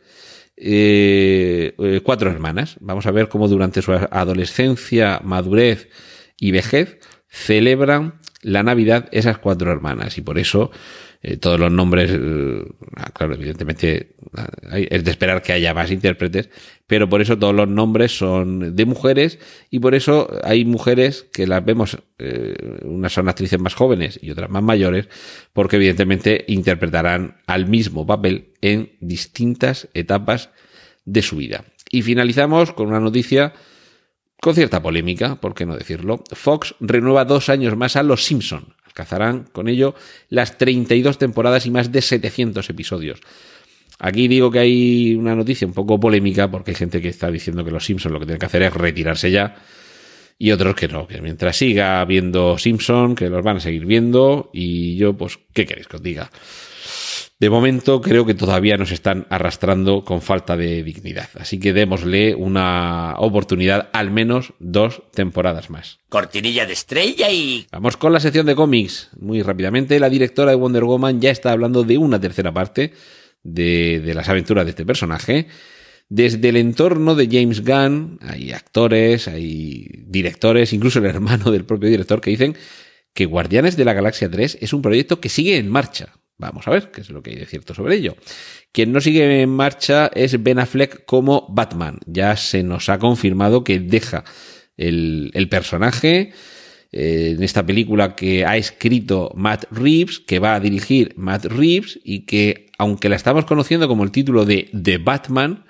cuatro 2.04 2.30
hermanas. 2.30 2.78
Vamos 2.80 3.08
a 3.08 3.12
ver 3.12 3.28
cómo 3.28 3.48
durante 3.48 3.82
su 3.82 3.92
adolescencia, 3.94 5.20
madurez 5.24 5.90
y 6.38 6.52
vejez 6.52 7.00
celebran 7.28 8.20
la 8.42 8.64
Navidad 8.64 9.08
esas 9.12 9.38
cuatro 9.38 9.72
hermanas. 9.72 10.18
Y 10.18 10.22
por 10.22 10.40
eso 10.40 10.72
eh, 11.24 11.38
todos 11.38 11.60
los 11.60 11.72
nombres, 11.72 12.10
eh, 12.12 12.66
ah, 12.96 13.12
claro, 13.14 13.36
evidentemente 13.36 14.16
ah, 14.36 14.50
es 14.72 15.04
de 15.04 15.12
esperar 15.12 15.44
que 15.44 15.54
haya 15.54 15.72
más 15.72 15.92
intérpretes, 15.92 16.50
pero 16.88 17.08
por 17.10 17.22
eso 17.22 17.38
todos 17.38 17.54
los 17.54 17.68
nombres 17.68 18.18
son 18.18 18.76
de 18.76 18.86
mujeres 18.86 19.38
y 19.70 19.80
por 19.80 19.94
eso 19.94 20.28
hay 20.44 20.66
mujeres 20.66 21.28
que 21.32 21.46
las 21.46 21.64
vemos, 21.64 22.00
eh, 22.18 22.56
unas 22.82 23.14
son 23.14 23.30
actrices 23.30 23.60
más 23.60 23.76
jóvenes 23.76 24.20
y 24.20 24.32
otras 24.32 24.50
más 24.50 24.64
mayores, 24.64 25.10
porque 25.54 25.76
evidentemente 25.76 26.44
interpretarán 26.48 27.38
al 27.46 27.68
mismo 27.68 28.08
papel 28.08 28.54
en 28.62 28.94
distintas 29.00 29.90
etapas 29.94 30.50
de 31.06 31.22
su 31.22 31.36
vida. 31.36 31.66
Y 31.92 32.02
finalizamos 32.02 32.74
con 32.74 32.88
una 32.88 33.00
noticia 33.00 33.54
con 34.42 34.56
cierta 34.56 34.82
polémica, 34.82 35.36
por 35.36 35.54
qué 35.54 35.66
no 35.66 35.78
decirlo. 35.78 36.24
Fox 36.32 36.76
renueva 36.80 37.24
dos 37.26 37.48
años 37.48 37.78
más 37.78 37.96
a 37.96 38.04
Los 38.04 38.26
Simpson. 38.26 38.74
Alcanzarán 38.88 39.44
con 39.52 39.70
ello 39.70 39.96
las 40.30 40.58
32 40.58 41.18
temporadas 41.18 41.66
y 41.68 41.72
más 41.72 41.92
de 41.92 42.02
700 42.02 42.68
episodios. 42.70 43.22
Aquí 44.00 44.28
digo 44.28 44.50
que 44.50 44.60
hay 44.60 45.14
una 45.14 45.36
noticia 45.36 45.68
un 45.68 45.74
poco 45.74 46.00
polémica 46.00 46.50
porque 46.50 46.72
hay 46.72 46.76
gente 46.76 47.02
que 47.02 47.10
está 47.10 47.30
diciendo 47.30 47.64
que 47.64 47.70
los 47.70 47.86
Simpsons 47.86 48.12
lo 48.12 48.20
que 48.20 48.26
tienen 48.26 48.40
que 48.40 48.48
hacer 48.48 48.64
es 48.64 48.74
retirarse 48.74 49.30
ya 49.30 49.56
y 50.40 50.52
otros 50.52 50.74
que 50.74 50.88
no, 50.88 51.06
que 51.06 51.22
mientras 51.22 51.56
siga 51.56 52.04
viendo 52.06 52.58
Simpson, 52.58 53.14
que 53.14 53.30
los 53.30 53.44
van 53.44 53.58
a 53.58 53.60
seguir 53.60 53.86
viendo 53.86 54.50
y 54.52 54.96
yo 54.96 55.14
pues, 55.14 55.38
¿qué 55.54 55.68
queréis 55.68 55.88
que 55.88 55.98
os 55.98 56.02
diga? 56.02 56.32
De 57.42 57.50
momento 57.50 58.02
creo 58.02 58.24
que 58.24 58.36
todavía 58.36 58.78
nos 58.78 58.92
están 58.92 59.26
arrastrando 59.32 60.06
con 60.06 60.22
falta 60.22 60.56
de 60.56 60.84
dignidad. 60.84 61.28
Así 61.40 61.60
que 61.60 61.74
démosle 61.74 62.36
una 62.36 63.16
oportunidad, 63.18 63.90
al 63.94 64.12
menos 64.12 64.54
dos 64.60 65.02
temporadas 65.12 65.72
más. 65.72 65.98
Cortinilla 66.08 66.68
de 66.68 66.74
estrella 66.74 67.32
y... 67.32 67.66
Vamos 67.72 67.98
con 67.98 68.14
la 68.14 68.20
sección 68.20 68.46
de 68.46 68.54
cómics. 68.54 69.10
Muy 69.20 69.42
rápidamente, 69.42 70.00
la 70.00 70.12
directora 70.12 70.52
de 70.52 70.58
Wonder 70.58 70.84
Woman 70.84 71.20
ya 71.20 71.32
está 71.32 71.52
hablando 71.52 71.84
de 71.84 71.98
una 71.98 72.22
tercera 72.22 72.54
parte 72.54 72.94
de, 73.42 74.02
de 74.06 74.14
las 74.14 74.30
aventuras 74.30 74.66
de 74.66 74.70
este 74.70 74.86
personaje. 74.86 75.48
Desde 76.10 76.48
el 76.48 76.58
entorno 76.58 77.16
de 77.16 77.26
James 77.26 77.66
Gunn 77.66 78.20
hay 78.22 78.52
actores, 78.52 79.28
hay 79.28 79.88
directores, 80.06 80.74
incluso 80.74 81.00
el 81.00 81.06
hermano 81.06 81.50
del 81.50 81.66
propio 81.66 81.90
director 81.90 82.22
que 82.22 82.30
dicen 82.30 82.56
que 83.16 83.26
Guardianes 83.26 83.78
de 83.78 83.86
la 83.86 83.94
Galaxia 83.94 84.30
3 84.30 84.60
es 84.62 84.74
un 84.74 84.84
proyecto 84.84 85.20
que 85.20 85.30
sigue 85.30 85.58
en 85.58 85.70
marcha. 85.70 86.21
Vamos 86.42 86.68
a 86.68 86.72
ver 86.72 86.90
qué 86.90 87.02
es 87.02 87.10
lo 87.12 87.22
que 87.22 87.30
hay 87.30 87.36
de 87.38 87.46
cierto 87.46 87.76
sobre 87.76 87.96
ello. 87.96 88.16
Quien 88.72 88.92
no 88.92 89.00
sigue 89.00 89.44
en 89.44 89.50
marcha 89.50 90.10
es 90.14 90.42
Ben 90.42 90.58
Affleck 90.58 91.06
como 91.06 91.46
Batman. 91.50 92.00
Ya 92.08 92.36
se 92.36 92.64
nos 92.64 92.90
ha 92.90 92.98
confirmado 92.98 93.64
que 93.64 93.80
deja 93.80 94.24
el, 94.76 95.48
personaje 95.52 96.34
eh, 96.92 97.36
en 97.38 97.44
esta 97.44 97.64
película 97.64 98.16
que 98.16 98.44
ha 98.44 98.58
escrito 98.58 99.32
Matt 99.36 99.66
Reeves, 99.70 100.20
que 100.20 100.40
va 100.40 100.56
a 100.56 100.60
dirigir 100.60 101.14
Matt 101.16 101.46
Reeves 101.46 102.00
y 102.04 102.26
que, 102.26 102.72
aunque 102.80 103.08
la 103.08 103.18
estamos 103.18 103.46
conociendo 103.46 103.88
como 103.88 104.04
el 104.04 104.10
título 104.10 104.44
de 104.44 104.72
The 104.74 104.98
Batman, 104.98 105.66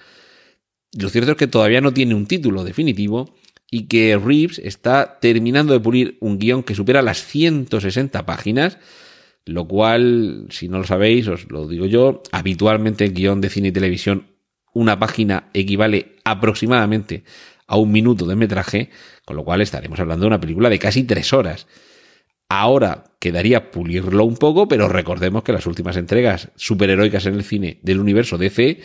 lo 0.97 1.09
cierto 1.09 1.31
es 1.31 1.37
que 1.37 1.47
todavía 1.47 1.81
no 1.81 1.93
tiene 1.93 2.15
un 2.15 2.27
título 2.27 2.63
definitivo 2.63 3.35
y 3.69 3.87
que 3.87 4.17
Reeves 4.17 4.59
está 4.59 5.19
terminando 5.19 5.73
de 5.73 5.81
pulir 5.81 6.17
un 6.21 6.39
guion 6.39 6.63
que 6.63 6.75
supera 6.75 7.01
las 7.01 7.25
160 7.25 8.25
páginas 8.25 8.77
lo 9.45 9.67
cual, 9.67 10.47
si 10.49 10.67
no 10.67 10.79
lo 10.79 10.83
sabéis, 10.83 11.27
os 11.27 11.49
lo 11.49 11.67
digo 11.67 11.85
yo, 11.85 12.21
habitualmente 12.31 13.05
en 13.05 13.13
guion 13.13 13.41
de 13.41 13.49
cine 13.49 13.69
y 13.69 13.71
televisión 13.71 14.27
una 14.73 14.99
página 14.99 15.49
equivale 15.53 16.15
aproximadamente 16.23 17.23
a 17.67 17.77
un 17.77 17.91
minuto 17.91 18.25
de 18.25 18.35
metraje, 18.35 18.89
con 19.25 19.35
lo 19.35 19.43
cual 19.43 19.61
estaremos 19.61 19.99
hablando 19.99 20.23
de 20.23 20.27
una 20.27 20.41
película 20.41 20.69
de 20.69 20.79
casi 20.79 21.03
tres 21.03 21.33
horas. 21.33 21.67
Ahora 22.49 23.05
quedaría 23.19 23.71
pulirlo 23.71 24.25
un 24.25 24.35
poco, 24.35 24.67
pero 24.67 24.89
recordemos 24.89 25.43
que 25.43 25.53
las 25.53 25.65
últimas 25.65 25.95
entregas 25.95 26.49
superheroicas 26.55 27.25
en 27.25 27.35
el 27.35 27.43
cine 27.43 27.79
del 27.81 27.99
universo 27.99 28.37
DC 28.37 28.81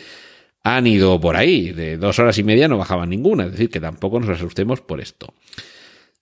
han 0.63 0.87
ido 0.87 1.19
por 1.19 1.35
ahí, 1.35 1.71
de 1.71 1.97
dos 1.97 2.19
horas 2.19 2.37
y 2.37 2.43
media 2.43 2.67
no 2.67 2.77
bajaban 2.77 3.09
ninguna, 3.09 3.45
es 3.45 3.51
decir, 3.51 3.69
que 3.69 3.79
tampoco 3.79 4.19
nos 4.19 4.29
asustemos 4.29 4.81
por 4.81 5.01
esto. 5.01 5.33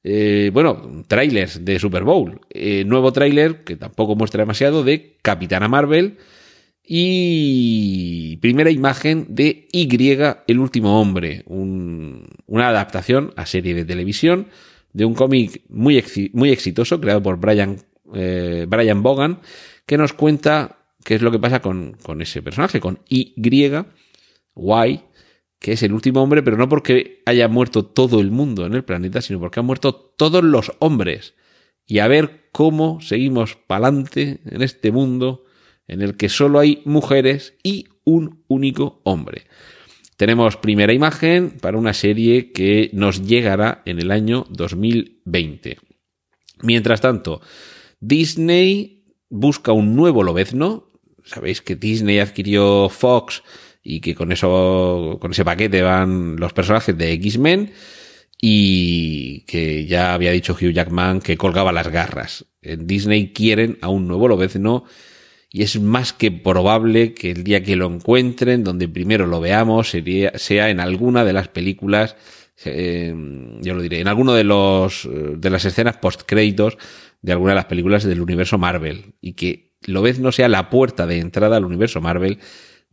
Eh, 0.08 0.52
bueno, 0.54 1.04
trailers 1.08 1.66
de 1.66 1.80
Super 1.80 2.04
Bowl. 2.04 2.40
Eh, 2.52 2.84
nuevo 2.86 3.12
tráiler, 3.12 3.64
que 3.64 3.76
tampoco 3.76 4.16
muestra 4.16 4.44
demasiado, 4.44 4.84
de 4.84 5.18
Capitana 5.24 5.68
Marvel. 5.68 6.20
Y 6.84 8.38
primera 8.38 8.70
imagen 8.70 9.26
de 9.30 9.68
Y, 9.72 9.90
el 10.48 10.60
último 10.60 11.02
hombre. 11.02 11.44
una 11.48 12.68
adaptación 12.68 13.34
a 13.36 13.48
serie 13.48 13.74
de 13.74 13.84
televisión 13.84 14.50
de 14.94 15.06
un 15.06 15.16
cómic 15.16 15.64
muy, 15.70 16.04
muy 16.34 16.52
exitoso 16.52 17.02
creado 17.02 17.24
por 17.24 17.40
Brian, 17.40 17.78
eh, 18.14 18.68
Brian 18.70 19.02
Bogan, 19.02 19.40
que 19.88 19.98
nos 19.98 20.14
cuenta 20.14 20.78
qué 21.04 21.16
es 21.16 21.24
lo 21.24 21.32
que 21.32 21.40
pasa 21.40 21.62
con, 21.62 21.98
con 22.04 22.22
ese 22.22 22.44
personaje, 22.44 22.80
con 22.80 23.00
Y, 23.10 23.34
Y, 24.56 25.02
que 25.66 25.72
es 25.72 25.82
el 25.82 25.94
último 25.94 26.22
hombre, 26.22 26.44
pero 26.44 26.58
no 26.58 26.70
porque 26.70 27.24
haya 27.26 27.48
muerto 27.48 27.84
todo 27.84 28.20
el 28.22 28.30
mundo 28.30 28.68
en 28.68 28.76
el 28.76 28.84
planeta, 28.84 29.20
sino 29.20 29.40
porque 29.40 29.62
han 29.62 29.66
muerto 29.66 29.96
todos 29.96 30.44
los 30.44 30.72
hombres. 30.78 31.34
Y 31.88 31.98
a 31.98 32.08
ver 32.08 32.50
cómo 32.52 33.02
seguimos 33.02 33.56
pa'lante 33.56 34.42
en 34.46 34.62
este 34.62 34.92
mundo 34.92 35.44
en 35.88 36.04
el 36.04 36.18
que 36.18 36.30
solo 36.30 36.60
hay 36.60 36.84
mujeres 36.86 37.56
y 37.64 37.88
un 38.04 38.44
único 38.48 39.02
hombre. 39.06 39.48
Tenemos 40.18 40.56
primera 40.56 40.94
imagen 40.94 41.58
para 41.60 41.80
una 41.80 41.94
serie 41.94 42.52
que 42.52 42.92
nos 42.94 43.24
llegará 43.24 43.82
en 43.86 44.00
el 44.00 44.12
año 44.12 44.46
2020. 44.52 45.80
Mientras 46.62 47.02
tanto, 47.02 47.42
Disney 48.00 49.04
busca 49.30 49.72
un 49.72 49.96
nuevo 49.96 50.22
lobezno. 50.22 50.92
Sabéis 51.26 51.64
que 51.64 51.76
Disney 51.76 52.20
adquirió 52.20 52.88
Fox 52.90 53.42
y 53.88 54.02
que 54.02 54.16
con 54.16 54.32
eso, 54.32 55.20
con 55.22 55.32
ese 55.32 55.46
paquete 55.46 55.84
van 55.84 56.38
los 56.38 56.54
personajes 56.54 56.98
de 56.98 57.14
X-Men 57.14 57.72
y 58.42 59.42
que 59.42 59.86
ya 59.86 60.16
había 60.16 60.32
dicho 60.32 60.54
Hugh 60.54 60.74
Jackman 60.74 61.22
que 61.22 61.38
colgaba 61.38 61.72
las 61.72 61.90
garras. 61.90 62.46
En 62.64 62.88
Disney 62.88 63.32
quieren 63.32 63.78
a 63.82 63.90
un 63.90 64.08
nuevo 64.08 64.28
Lobezno 64.28 64.86
y 65.52 65.62
es 65.62 65.80
más 65.80 66.14
que 66.14 66.32
probable 66.32 67.14
que 67.14 67.30
el 67.30 67.44
día 67.44 67.62
que 67.62 67.76
lo 67.76 67.86
encuentren, 67.86 68.64
donde 68.64 68.90
primero 68.90 69.28
lo 69.28 69.40
veamos, 69.40 69.92
sería, 69.92 70.32
sea 70.36 70.72
en 70.72 70.80
alguna 70.80 71.24
de 71.24 71.34
las 71.34 71.48
películas, 71.48 72.16
eh, 72.66 73.14
yo 73.62 73.76
lo 73.76 73.84
diré, 73.84 74.00
en 74.00 74.08
alguno 74.08 74.34
de 74.34 74.46
los 74.46 75.08
de 75.08 75.50
las 75.52 75.64
escenas 75.64 75.98
post 75.98 76.24
créditos 76.26 76.80
de 77.22 77.34
alguna 77.34 77.52
de 77.52 77.58
las 77.58 77.66
películas 77.66 78.04
del 78.04 78.22
universo 78.22 78.58
Marvel 78.58 79.14
y 79.22 79.34
que 79.34 79.76
Lobezno 79.86 80.32
sea 80.32 80.50
la 80.50 80.72
puerta 80.72 81.06
de 81.06 81.20
entrada 81.20 81.58
al 81.58 81.66
universo 81.66 82.02
Marvel 82.02 82.40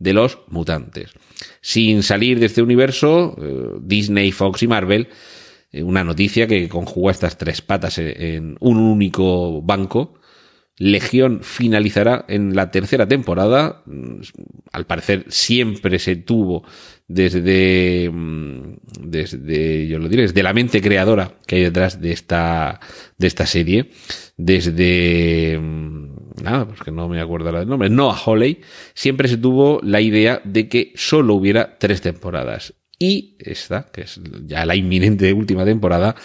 de 0.03 0.13
los 0.13 0.39
mutantes. 0.49 1.11
Sin 1.61 2.03
salir 2.03 2.39
de 2.39 2.47
este 2.47 2.61
universo, 2.61 3.35
eh, 3.41 3.79
Disney, 3.81 4.31
Fox 4.31 4.63
y 4.63 4.67
Marvel, 4.67 5.07
eh, 5.71 5.81
una 5.81 6.03
noticia 6.03 6.45
que 6.45 6.67
conjuga 6.67 7.11
estas 7.11 7.37
tres 7.37 7.61
patas 7.61 7.97
en 7.97 8.57
un 8.59 8.77
único 8.77 9.61
banco. 9.61 10.19
Legión 10.77 11.39
finalizará 11.43 12.25
en 12.27 12.55
la 12.55 12.69
tercera 12.69 13.07
temporada. 13.07 13.83
Mm, 13.85 14.21
al 14.73 14.85
parecer 14.85 15.25
siempre 15.29 15.99
se 15.99 16.17
tuvo 16.17 16.63
desde, 17.07 18.09
mm, 18.11 18.75
desde, 18.99 19.87
yo 19.87 19.99
lo 19.99 20.09
diré, 20.09 20.23
desde 20.23 20.43
la 20.43 20.53
mente 20.53 20.81
creadora 20.81 21.37
que 21.47 21.57
hay 21.57 21.61
detrás 21.63 22.01
de 22.01 22.11
esta, 22.11 22.79
de 23.17 23.27
esta 23.27 23.45
serie. 23.45 23.91
Desde, 24.35 25.57
mm, 25.61 26.12
nada, 26.41 26.65
pues 26.67 26.81
que 26.81 26.91
no 26.91 27.07
me 27.07 27.21
acuerdo 27.21 27.51
del 27.51 27.67
nombre, 27.67 27.89
Noah 27.89 28.17
Hawley, 28.25 28.61
siempre 28.93 29.27
se 29.27 29.37
tuvo 29.37 29.79
la 29.83 30.01
idea 30.01 30.41
de 30.43 30.67
que 30.67 30.93
solo 30.95 31.35
hubiera 31.35 31.77
tres 31.77 32.01
temporadas. 32.01 32.73
Y 32.99 33.35
esta, 33.39 33.87
que 33.91 34.01
es 34.01 34.21
ya 34.45 34.65
la 34.65 34.75
inminente 34.75 35.33
última 35.33 35.65
temporada, 35.65 36.15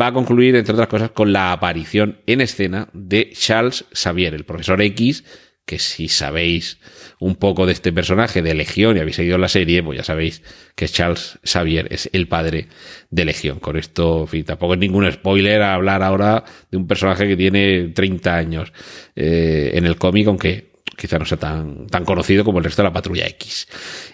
va 0.00 0.06
a 0.06 0.12
concluir, 0.12 0.56
entre 0.56 0.72
otras 0.72 0.88
cosas, 0.88 1.10
con 1.10 1.32
la 1.32 1.52
aparición 1.52 2.20
en 2.26 2.40
escena 2.40 2.88
de 2.92 3.30
Charles 3.34 3.84
Xavier, 3.92 4.32
el 4.32 4.44
profesor 4.44 4.80
X, 4.80 5.24
que 5.66 5.78
si 5.78 6.08
sabéis 6.08 6.78
un 7.20 7.36
poco 7.36 7.66
de 7.66 7.72
este 7.72 7.92
personaje 7.92 8.42
de 8.42 8.54
Legión 8.54 8.96
y 8.96 9.00
habéis 9.00 9.16
seguido 9.16 9.38
la 9.38 9.48
serie, 9.48 9.82
pues 9.82 9.98
ya 9.98 10.04
sabéis 10.04 10.42
que 10.74 10.88
Charles 10.88 11.38
Xavier 11.44 11.92
es 11.92 12.10
el 12.12 12.28
padre 12.28 12.68
de 13.10 13.24
Legión. 13.24 13.60
Con 13.60 13.76
esto, 13.76 14.28
tampoco 14.44 14.74
es 14.74 14.80
ningún 14.80 15.10
spoiler 15.10 15.62
a 15.62 15.74
hablar 15.74 16.02
ahora 16.02 16.44
de 16.70 16.76
un 16.76 16.86
personaje 16.86 17.26
que 17.28 17.36
tiene 17.36 17.88
30 17.94 18.34
años 18.34 18.72
eh, 19.16 19.72
en 19.74 19.86
el 19.86 19.96
cómic, 19.96 20.26
aunque 20.26 20.72
quizá 20.96 21.18
no 21.18 21.24
sea 21.24 21.38
tan, 21.38 21.86
tan 21.86 22.04
conocido 22.04 22.44
como 22.44 22.58
el 22.58 22.64
resto 22.64 22.82
de 22.82 22.88
la 22.88 22.92
Patrulla 22.92 23.26
X. 23.26 23.68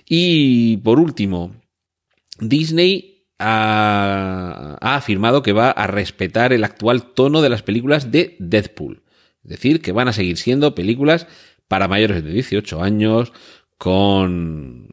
Y 0.07 0.79
por 0.79 0.99
último, 0.99 1.55
Disney 2.39 3.27
ha 3.39 4.77
afirmado 4.81 5.43
que 5.43 5.53
va 5.53 5.71
a 5.71 5.87
respetar 5.87 6.53
el 6.53 6.63
actual 6.63 7.15
tono 7.15 7.41
de 7.41 7.49
las 7.49 7.63
películas 7.63 8.11
de 8.11 8.37
Deadpool. 8.39 9.03
Es 9.43 9.51
decir, 9.51 9.81
que 9.81 9.93
van 9.93 10.09
a 10.09 10.13
seguir 10.13 10.37
siendo 10.37 10.75
películas 10.75 11.27
para 11.71 11.87
mayores 11.87 12.25
de 12.25 12.33
18 12.33 12.83
años, 12.83 13.33
con 13.79 14.89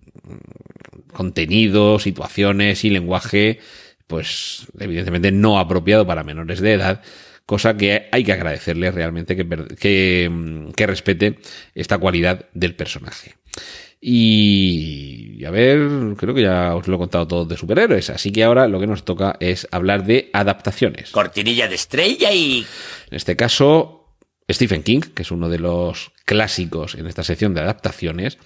contenido, 1.12 1.98
situaciones 1.98 2.86
y 2.86 2.92
lenguaje, 2.92 3.60
pues 4.06 4.68
evidentemente 4.80 5.32
no 5.32 5.58
apropiado 5.58 6.06
para 6.06 6.24
menores 6.24 6.62
de 6.62 6.74
edad, 6.74 7.02
cosa 7.48 7.78
que 7.78 8.10
hay 8.12 8.24
que 8.24 8.34
agradecerle 8.34 8.92
realmente 8.92 9.36
que, 9.36 9.48
que, 9.80 10.70
que 10.76 10.88
respete 10.88 11.40
esta 11.74 11.98
cualidad 11.98 12.46
del 12.54 12.76
personaje. 12.76 13.34
Y 14.00 15.44
a 15.46 15.50
ver, 15.50 15.80
creo 16.16 16.36
que 16.36 16.44
ya 16.44 16.76
os 16.76 16.88
lo 16.88 16.98
he 16.98 17.00
contado 17.00 17.28
todo 17.28 17.46
de 17.46 17.58
superhéroes, 17.58 18.12
así 18.12 18.32
que 18.32 18.44
ahora 18.44 18.68
lo 18.68 18.80
que 18.80 18.86
nos 18.86 19.04
toca 19.04 19.36
es 19.40 19.68
hablar 19.72 20.06
de 20.06 20.30
adaptaciones. 20.32 21.10
Cortinilla 21.10 21.68
de 21.68 21.74
estrella 21.74 22.32
y... 22.32 22.68
En 23.10 23.18
este 23.18 23.36
caso, 23.36 23.97
Stephen 24.50 24.84
King, 24.84 25.02
que 25.14 25.24
es 25.24 25.32
uno 25.32 25.50
de 25.50 25.60
los 25.60 26.14
clásicos 26.24 26.96
en 26.96 27.08
esta 27.08 27.24
sección 27.24 27.54
de 27.54 27.62
adaptaciones, 27.62 28.38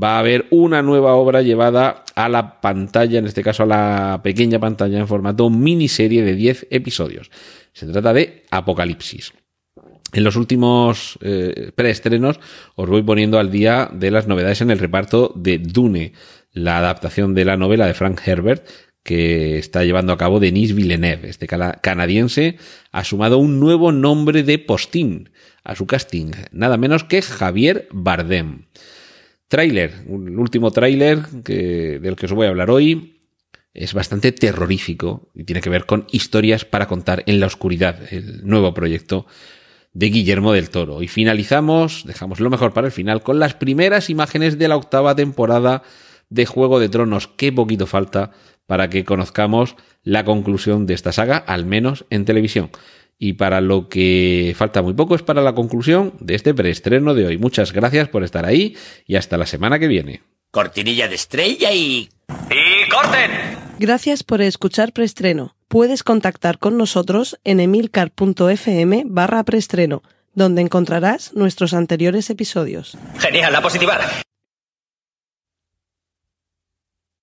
va 0.00 0.16
a 0.16 0.18
haber 0.20 0.46
una 0.50 0.80
nueva 0.82 1.14
obra 1.14 1.42
llevada 1.42 2.04
a 2.14 2.28
la 2.28 2.60
pantalla, 2.60 3.18
en 3.18 3.26
este 3.26 3.42
caso 3.42 3.64
a 3.64 3.66
la 3.66 4.20
pequeña 4.22 4.60
pantalla 4.60 4.98
en 4.98 5.08
formato 5.08 5.50
miniserie 5.50 6.22
de 6.22 6.34
10 6.34 6.68
episodios. 6.70 7.30
Se 7.72 7.86
trata 7.86 8.12
de 8.12 8.44
Apocalipsis. 8.50 9.32
En 10.12 10.24
los 10.24 10.36
últimos 10.36 11.18
eh, 11.20 11.72
preestrenos 11.74 12.40
os 12.74 12.88
voy 12.88 13.02
poniendo 13.02 13.38
al 13.38 13.50
día 13.50 13.88
de 13.92 14.10
las 14.10 14.26
novedades 14.26 14.60
en 14.60 14.70
el 14.70 14.78
reparto 14.78 15.32
de 15.36 15.58
Dune, 15.58 16.12
la 16.52 16.78
adaptación 16.78 17.34
de 17.34 17.44
la 17.44 17.56
novela 17.56 17.86
de 17.86 17.94
Frank 17.94 18.20
Herbert, 18.24 18.66
que 19.02 19.58
está 19.58 19.84
llevando 19.84 20.12
a 20.12 20.18
cabo 20.18 20.40
Denis 20.40 20.74
Villeneuve. 20.74 21.28
Este 21.28 21.46
canadiense 21.46 22.56
ha 22.92 23.04
sumado 23.04 23.38
un 23.38 23.60
nuevo 23.60 23.92
nombre 23.92 24.42
de 24.42 24.58
postín 24.58 25.30
a 25.64 25.74
su 25.74 25.86
casting, 25.86 26.32
nada 26.52 26.76
menos 26.76 27.04
que 27.04 27.22
Javier 27.22 27.88
Bardem. 27.92 28.66
Tráiler, 29.48 29.94
un 30.06 30.38
último 30.38 30.70
tráiler 30.70 31.26
del 31.28 32.16
que 32.16 32.26
os 32.26 32.32
voy 32.32 32.46
a 32.46 32.50
hablar 32.50 32.70
hoy, 32.70 33.20
es 33.74 33.94
bastante 33.94 34.32
terrorífico 34.32 35.30
y 35.34 35.44
tiene 35.44 35.60
que 35.60 35.70
ver 35.70 35.86
con 35.86 36.06
historias 36.10 36.64
para 36.64 36.86
contar 36.86 37.22
en 37.26 37.40
la 37.40 37.46
oscuridad, 37.46 38.00
el 38.12 38.46
nuevo 38.46 38.74
proyecto 38.74 39.26
de 39.92 40.10
Guillermo 40.10 40.52
del 40.52 40.70
Toro. 40.70 41.02
Y 41.02 41.08
finalizamos, 41.08 42.04
dejamos 42.04 42.40
lo 42.40 42.50
mejor 42.50 42.72
para 42.72 42.86
el 42.86 42.92
final, 42.92 43.22
con 43.22 43.38
las 43.38 43.54
primeras 43.54 44.10
imágenes 44.10 44.58
de 44.58 44.68
la 44.68 44.76
octava 44.76 45.14
temporada 45.14 45.82
de 46.28 46.46
Juego 46.46 46.78
de 46.78 46.88
Tronos. 46.88 47.28
Qué 47.28 47.52
poquito 47.52 47.86
falta 47.86 48.32
para 48.70 48.88
que 48.88 49.04
conozcamos 49.04 49.74
la 50.04 50.24
conclusión 50.24 50.86
de 50.86 50.94
esta 50.94 51.10
saga, 51.10 51.38
al 51.38 51.66
menos 51.66 52.04
en 52.08 52.24
televisión. 52.24 52.70
Y 53.18 53.32
para 53.32 53.60
lo 53.60 53.88
que 53.88 54.54
falta 54.56 54.80
muy 54.80 54.94
poco 54.94 55.16
es 55.16 55.22
para 55.22 55.42
la 55.42 55.56
conclusión 55.56 56.14
de 56.20 56.36
este 56.36 56.54
preestreno 56.54 57.14
de 57.14 57.26
hoy. 57.26 57.36
Muchas 57.36 57.72
gracias 57.72 58.08
por 58.10 58.22
estar 58.22 58.46
ahí 58.46 58.76
y 59.08 59.16
hasta 59.16 59.36
la 59.38 59.46
semana 59.46 59.80
que 59.80 59.88
viene. 59.88 60.22
Cortinilla 60.52 61.08
de 61.08 61.16
estrella 61.16 61.72
y... 61.72 62.10
¡Y 62.28 62.88
corten! 62.88 63.32
Gracias 63.80 64.22
por 64.22 64.40
escuchar 64.40 64.92
preestreno. 64.92 65.56
Puedes 65.66 66.04
contactar 66.04 66.60
con 66.60 66.78
nosotros 66.78 67.40
en 67.42 67.58
emilcar.fm 67.58 69.02
barra 69.06 69.42
preestreno, 69.42 70.04
donde 70.32 70.62
encontrarás 70.62 71.34
nuestros 71.34 71.74
anteriores 71.74 72.30
episodios. 72.30 72.96
Genial, 73.18 73.52
la 73.52 73.62
positivar. 73.62 74.00